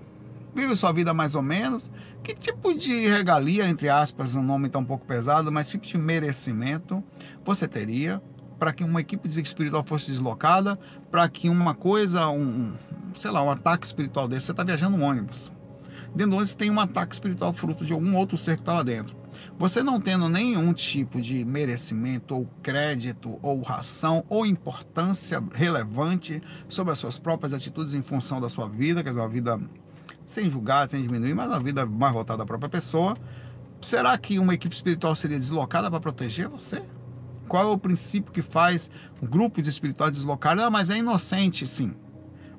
[0.54, 1.92] vive sua vida mais ou menos.
[2.24, 5.98] Que tipo de regalia, entre aspas, um nome está um pouco pesado, mas tipo de
[5.98, 7.04] merecimento
[7.46, 8.22] você teria
[8.58, 10.78] para que uma equipe espiritual fosse deslocada,
[11.12, 12.74] para que uma coisa, um,
[13.16, 15.52] sei lá, um ataque espiritual desse, você está viajando um ônibus.
[16.16, 18.84] Dentro do ônibus tem um ataque espiritual fruto de algum outro ser que está lá
[18.84, 19.16] dentro.
[19.60, 26.94] Você não tendo nenhum tipo de merecimento, ou crédito, ou ração, ou importância relevante sobre
[26.94, 29.60] as suas próprias atitudes em função da sua vida, quer dizer, uma vida
[30.26, 33.16] sem julgar, sem diminuir, mas uma vida mais voltada à própria pessoa,
[33.82, 36.84] será que uma equipe espiritual seria deslocada para proteger você?
[37.48, 38.90] Qual é o princípio que faz
[39.22, 40.64] grupos espirituais deslocarem?
[40.64, 41.96] Ah, mas é inocente, sim.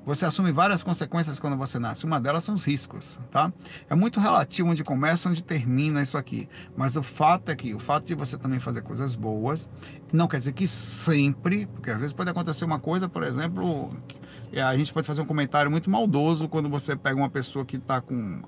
[0.07, 2.07] Você assume várias consequências quando você nasce.
[2.07, 3.53] Uma delas são os riscos, tá?
[3.91, 6.49] É muito relativo onde começa, onde termina isso aqui.
[6.75, 9.69] Mas o fato é que o fato de você também fazer coisas boas
[10.11, 13.91] não quer dizer que sempre, porque às vezes pode acontecer uma coisa, por exemplo,
[14.57, 18.01] a gente pode fazer um comentário muito maldoso quando você pega uma pessoa que está
[18.01, 18.41] com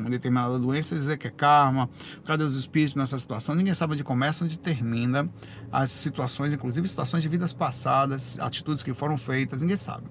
[0.00, 1.88] uma determinada doença, dizer que é karma,
[2.24, 3.54] cadê os espíritos nessa situação?
[3.54, 5.28] Ninguém sabe onde começa, onde termina
[5.70, 10.06] as situações, inclusive situações de vidas passadas, atitudes que foram feitas, ninguém sabe.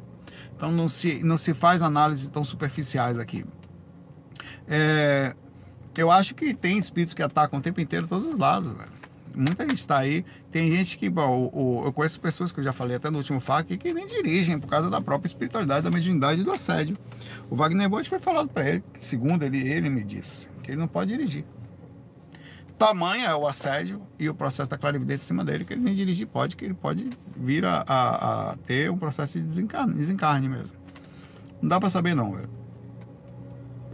[0.56, 3.44] Então não se, não se faz análises tão superficiais aqui.
[4.68, 5.36] É,
[5.98, 9.02] eu acho que tem espíritos que atacam o tempo inteiro todos os lados, velho
[9.36, 10.26] muita gente está aí.
[10.52, 13.18] Tem gente que, bom, o, o, eu conheço pessoas que eu já falei até no
[13.18, 16.98] último FAQ que nem dirigem por causa da própria espiritualidade, da mediunidade e do assédio.
[17.52, 20.88] O Wagner Bolt foi falado para ele, segundo ele, ele me disse, que ele não
[20.88, 21.44] pode dirigir.
[22.80, 25.94] Tamanho é o assédio e o processo da clarividência em cima dele, que ele nem
[25.94, 30.48] dirigir pode, que ele pode vir a, a, a ter um processo de desencarne, desencarne
[30.48, 30.72] mesmo.
[31.62, 32.50] Não dá para saber não, velho.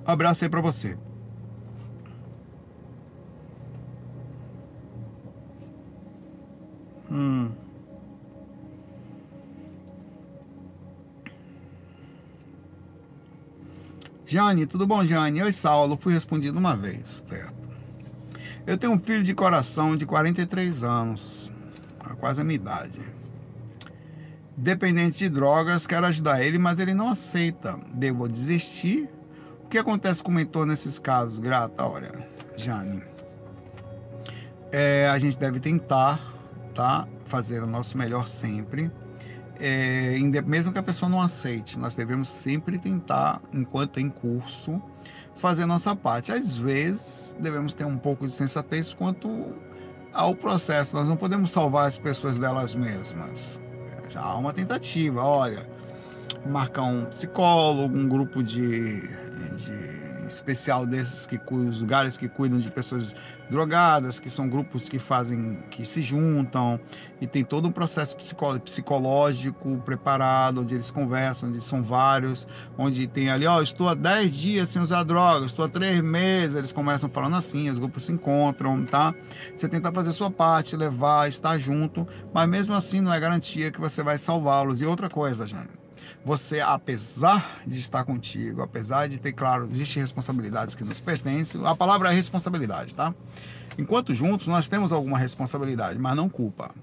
[0.05, 0.95] Abraço aí para você.
[7.09, 7.51] Hum.
[14.27, 15.41] Jane, tudo bom, Jane?
[15.41, 15.97] Oi, Saulo.
[15.97, 17.55] Fui respondido uma vez, certo?
[18.65, 21.51] Eu tenho um filho de coração de 43 anos,
[22.19, 22.99] quase a minha idade.
[24.57, 27.79] Dependente de drogas, quero ajudar ele, mas ele não aceita.
[27.93, 29.09] Devo desistir?
[29.63, 31.39] O que acontece com o mentor nesses casos?
[31.39, 32.11] Grata, olha,
[32.57, 33.01] Jane.
[34.73, 36.19] É, a gente deve tentar
[36.77, 38.91] tentar fazer o nosso melhor sempre,
[39.59, 44.81] é, mesmo que a pessoa não aceite, nós devemos sempre tentar, enquanto em curso,
[45.35, 46.31] fazer nossa parte.
[46.31, 49.53] Às vezes, devemos ter um pouco de sensatez quanto
[50.13, 50.95] ao processo.
[50.95, 53.59] Nós não podemos salvar as pessoas delas mesmas.
[54.15, 55.69] Há uma tentativa, olha,
[56.45, 59.26] marcar um psicólogo, um grupo de
[60.27, 63.15] especial desses que os lugares que cuidam de pessoas
[63.49, 66.79] drogadas, que são grupos que fazem, que se juntam
[67.21, 68.15] e tem todo um processo
[68.63, 72.45] psicológico preparado, onde eles conversam, onde são vários,
[72.77, 76.57] onde tem ali, ó, estou há 10 dias sem usar drogas, estou há 3 meses,
[76.57, 79.15] eles começam falando assim, os grupos se encontram, tá?
[79.55, 83.79] Você tenta fazer sua parte, levar, estar junto, mas mesmo assim não é garantia que
[83.79, 84.81] você vai salvá-los.
[84.81, 85.69] E outra coisa, Jane,
[86.27, 91.73] você, apesar de estar contigo, apesar de ter, claro, existem responsabilidades que nos pertencem, a
[91.73, 93.15] palavra é responsabilidade, tá?
[93.77, 96.75] Enquanto juntos, nós temos alguma responsabilidade, mas não culpa.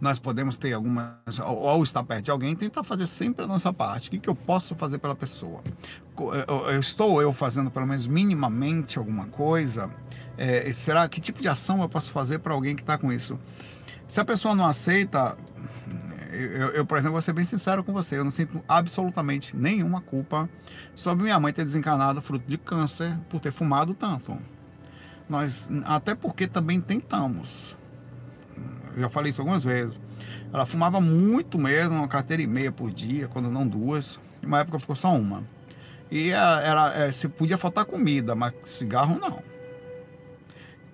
[0.00, 1.14] Nós podemos ter algumas,
[1.46, 4.08] ou estar perto de alguém, tentar fazer sempre a nossa parte.
[4.08, 5.62] O que, eu posso fazer pela pessoa?
[6.72, 9.88] Eu estou eu fazendo pelo menos minimamente alguma coisa?
[10.36, 13.38] É, será que tipo de ação eu posso fazer para alguém que está com isso?
[14.08, 15.38] Se a pessoa não aceita,
[16.32, 20.00] eu, eu, por exemplo, vou ser bem sincero com você, eu não sinto absolutamente nenhuma
[20.00, 20.48] culpa
[20.94, 24.36] sobre minha mãe ter desencarnado fruto de câncer por ter fumado tanto.
[25.28, 27.76] Nós, até porque também tentamos.
[28.94, 30.00] Eu já falei isso algumas vezes.
[30.52, 34.18] Ela fumava muito mesmo, uma carteira e meia por dia, quando não duas.
[34.42, 35.44] Em uma época ficou só uma.
[36.10, 39.51] E era, era, é, se podia faltar comida, mas cigarro não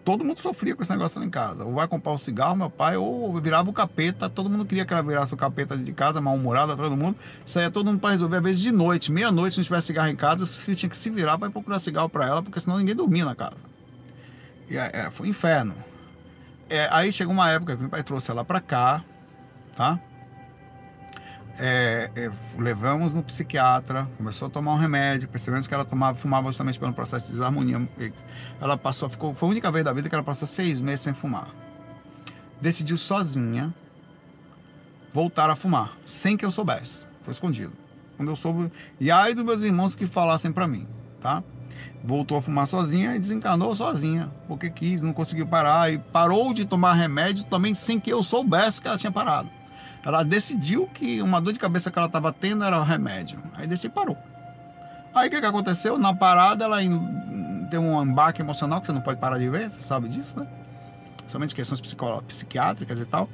[0.08, 1.66] todo mundo sofria com esse negócio lá em casa.
[1.66, 4.26] Ou vai comprar um cigarro, meu pai, ou virava o capeta.
[4.26, 7.14] Todo mundo queria que ela virasse o capeta de casa, mal-humorado, todo mundo.
[7.44, 8.38] Isso aí é todo mundo para resolver.
[8.38, 10.96] Às vezes de noite, meia-noite, se não tivesse cigarro em casa, os filhos tinham que
[10.96, 13.58] se virar para procurar cigarro para ela, porque senão ninguém dormia na casa.
[14.70, 15.74] E é foi um inferno.
[16.70, 19.04] É, aí chegou uma época que meu pai trouxe ela para cá,
[19.76, 20.00] tá?
[21.58, 26.46] É, é, levamos no psiquiatra, começou a tomar um remédio, percebemos que ela tomava, fumava
[26.48, 27.86] justamente pelo processo de desarmonia.
[28.60, 31.12] Ela passou, ficou, foi a única vez da vida que ela passou seis meses sem
[31.12, 31.48] fumar.
[32.60, 33.74] Decidiu sozinha
[35.12, 37.08] voltar a fumar, sem que eu soubesse.
[37.22, 37.72] Foi escondido.
[38.16, 40.86] Quando eu soube, e aí dos meus irmãos que falassem para mim,
[41.20, 41.42] tá?
[42.04, 46.64] Voltou a fumar sozinha e desencanou sozinha, porque quis, não conseguiu parar e parou de
[46.64, 49.57] tomar remédio também sem que eu soubesse que ela tinha parado.
[50.04, 53.42] Ela decidiu que uma dor de cabeça que ela estava tendo era o remédio.
[53.54, 54.16] Aí desse parou.
[55.14, 55.98] Aí o que, que aconteceu?
[55.98, 56.78] Na parada ela
[57.70, 60.46] tem um embarque emocional que você não pode parar de ver, você sabe disso, né?
[61.28, 61.80] Somente questões
[62.26, 63.28] psiquiátricas e tal.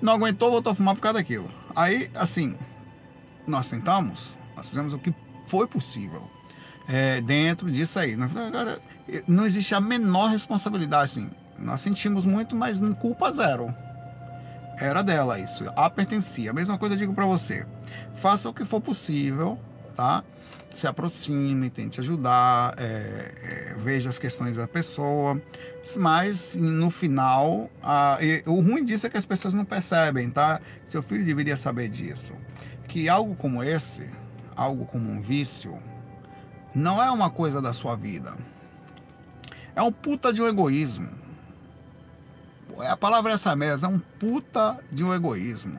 [0.00, 1.50] Não aguentou, voltou a fumar por causa daquilo.
[1.74, 2.56] Aí, assim,
[3.46, 5.12] nós tentamos, nós fizemos o que
[5.46, 6.22] foi possível
[6.88, 8.14] é, dentro disso aí.
[8.14, 8.80] Agora,
[9.26, 11.30] não existe a menor responsabilidade, assim.
[11.58, 13.74] Nós sentimos muito, mas culpa zero.
[14.80, 15.70] Era dela isso.
[15.76, 16.50] A pertencia.
[16.50, 17.66] A mesma coisa eu digo para você.
[18.14, 19.58] Faça o que for possível,
[19.94, 20.24] tá?
[20.72, 25.40] Se aproxime, tente ajudar, é, é, veja as questões da pessoa.
[25.98, 30.60] Mas no final, a, o ruim disso é que as pessoas não percebem, tá?
[30.86, 32.32] Seu filho deveria saber disso.
[32.88, 34.08] Que algo como esse,
[34.56, 35.78] algo como um vício,
[36.74, 38.34] não é uma coisa da sua vida.
[39.76, 41.20] É um puta de um egoísmo
[42.88, 45.78] a palavra é essa mesmo, é um puta de um egoísmo.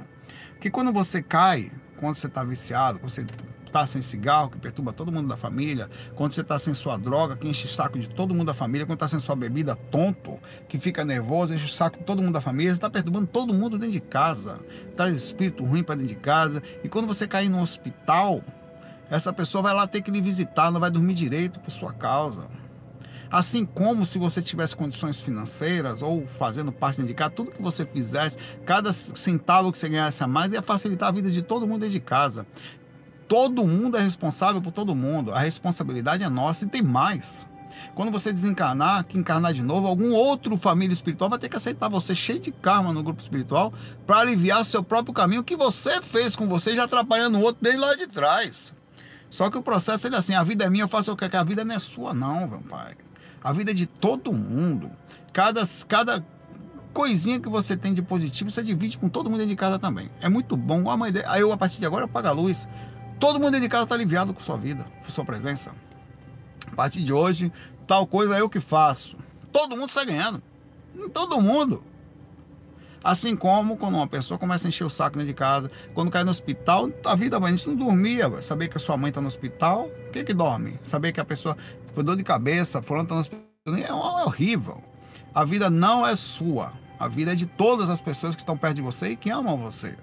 [0.60, 3.26] Que quando você cai, quando você está viciado, quando você
[3.72, 7.38] está sem cigarro, que perturba todo mundo da família, quando você está sem sua droga,
[7.38, 10.38] que enche o saco de todo mundo da família, quando está sem sua bebida, tonto,
[10.68, 13.54] que fica nervoso, enche o saco de todo mundo da família, você está perturbando todo
[13.54, 14.60] mundo dentro de casa,
[14.96, 18.44] traz espírito ruim para dentro de casa, e quando você cair no hospital,
[19.10, 22.48] essa pessoa vai lá ter que lhe visitar, não vai dormir direito por sua causa.
[23.32, 27.86] Assim como se você tivesse condições financeiras ou fazendo parte de casa, tudo que você
[27.86, 31.82] fizesse, cada centavo que você ganhasse a mais ia facilitar a vida de todo mundo
[31.82, 32.46] dentro de casa.
[33.30, 35.32] Todo mundo é responsável por todo mundo.
[35.32, 37.48] A responsabilidade é nossa e tem mais.
[37.96, 41.88] Quando você desencarnar, que encarnar de novo, algum outro família espiritual vai ter que aceitar
[41.88, 43.74] você cheio de karma no grupo espiritual
[44.06, 47.80] para aliviar seu próprio caminho que você fez com você, já atrapalhando o outro desde
[47.80, 48.74] lá de trás.
[49.30, 51.44] Só que o processo é assim: a vida é minha, eu faço o que a
[51.44, 52.96] vida não é sua, não, meu pai.
[53.44, 54.92] A vida é de todo mundo.
[55.34, 56.26] Cada, cada
[56.94, 60.10] coisinha que você tem de positivo, você divide com todo mundo dentro de casa também.
[60.22, 60.90] É muito bom.
[60.90, 62.68] A mãe aí eu, a partir de agora, eu pago a luz.
[63.20, 65.72] Todo mundo dentro de casa está aliviado com sua vida, com sua presença.
[66.72, 67.52] A partir de hoje,
[67.88, 69.18] tal coisa é eu que faço.
[69.52, 70.42] Todo mundo está ganhando.
[71.14, 71.84] Todo mundo.
[73.04, 76.24] Assim como quando uma pessoa começa a encher o saco dentro de casa, quando cai
[76.24, 78.42] no hospital, a vida, a gente não dormia.
[78.42, 80.80] Saber que a sua mãe está no hospital, quem que dorme?
[80.84, 81.58] Saber que a pessoa
[81.94, 83.42] foi dor de cabeça, no hospital.
[83.68, 84.82] É, é horrível.
[85.34, 86.74] A vida não é sua.
[87.00, 89.58] A vida é de todas as pessoas que estão perto de você e que amam
[89.58, 89.96] você.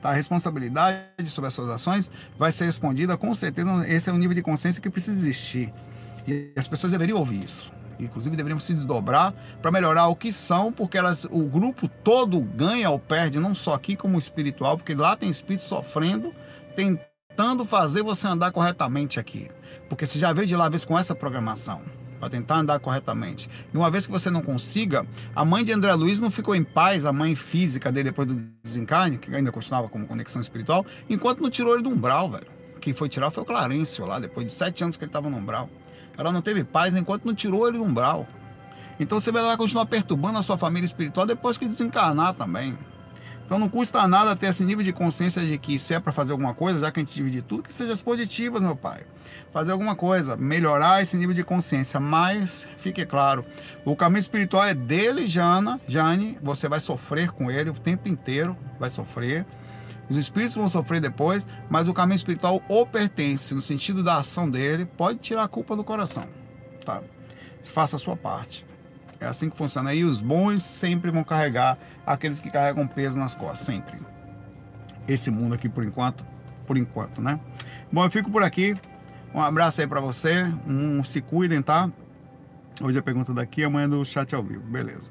[0.00, 0.10] Tá?
[0.10, 3.88] A responsabilidade sobre as suas ações vai ser respondida com certeza.
[3.88, 5.72] Esse é o nível de consciência que precisa existir.
[6.26, 7.72] E as pessoas deveriam ouvir isso.
[7.98, 12.90] Inclusive deveriam se desdobrar para melhorar o que são, porque elas, o grupo todo ganha
[12.90, 16.32] ou perde, não só aqui como espiritual, porque lá tem espírito sofrendo,
[16.76, 19.50] tentando fazer você andar corretamente aqui.
[19.88, 21.80] Porque você já veio de lá vez com essa programação
[22.18, 23.48] para tentar andar corretamente.
[23.72, 26.64] E uma vez que você não consiga, a mãe de André Luiz não ficou em
[26.64, 31.42] paz, a mãe física dele depois do desencarne, que ainda continuava como conexão espiritual, enquanto
[31.42, 32.46] não tirou ele do umbral, velho.
[32.80, 35.36] Quem foi tirar foi o Clarencio lá, depois de sete anos que ele estava no
[35.36, 35.68] umbral.
[36.16, 38.26] Ela não teve paz enquanto não tirou ele do umbral.
[38.98, 42.76] Então você vai continuar perturbando a sua família espiritual depois que desencarnar também.
[43.48, 46.32] Então não custa nada ter esse nível de consciência de que se é para fazer
[46.32, 49.06] alguma coisa, já que a gente divide tudo, que seja as positivas, meu pai.
[49.50, 51.98] Fazer alguma coisa, melhorar esse nível de consciência.
[51.98, 53.46] Mas, fique claro,
[53.86, 56.36] o caminho espiritual é dele, Jana, Jane.
[56.42, 59.46] Você vai sofrer com ele o tempo inteiro, vai sofrer.
[60.10, 64.50] Os espíritos vão sofrer depois, mas o caminho espiritual o pertence, no sentido da ação
[64.50, 66.26] dele, pode tirar a culpa do coração.
[66.84, 67.00] Tá?
[67.62, 68.67] Faça a sua parte.
[69.20, 69.92] É assim que funciona.
[69.94, 73.98] E os bons sempre vão carregar aqueles que carregam peso nas costas, sempre.
[75.06, 76.24] Esse mundo aqui por enquanto,
[76.66, 77.40] por enquanto, né?
[77.90, 78.76] Bom, eu fico por aqui.
[79.34, 80.44] Um abraço aí para você.
[80.66, 81.90] Um, se cuidem, tá?
[82.80, 84.62] Hoje a pergunta daqui, amanhã do chat ao vivo.
[84.62, 85.10] Beleza.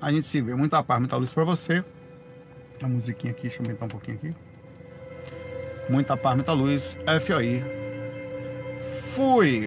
[0.00, 0.54] A gente se vê.
[0.54, 1.84] Muita paz, muita luz para você.
[2.82, 4.34] A musiquinha aqui, deixa eu aumentar um pouquinho aqui.
[5.88, 6.96] Muita paz, muita luz.
[7.20, 7.64] FOI.
[9.14, 9.64] Fui!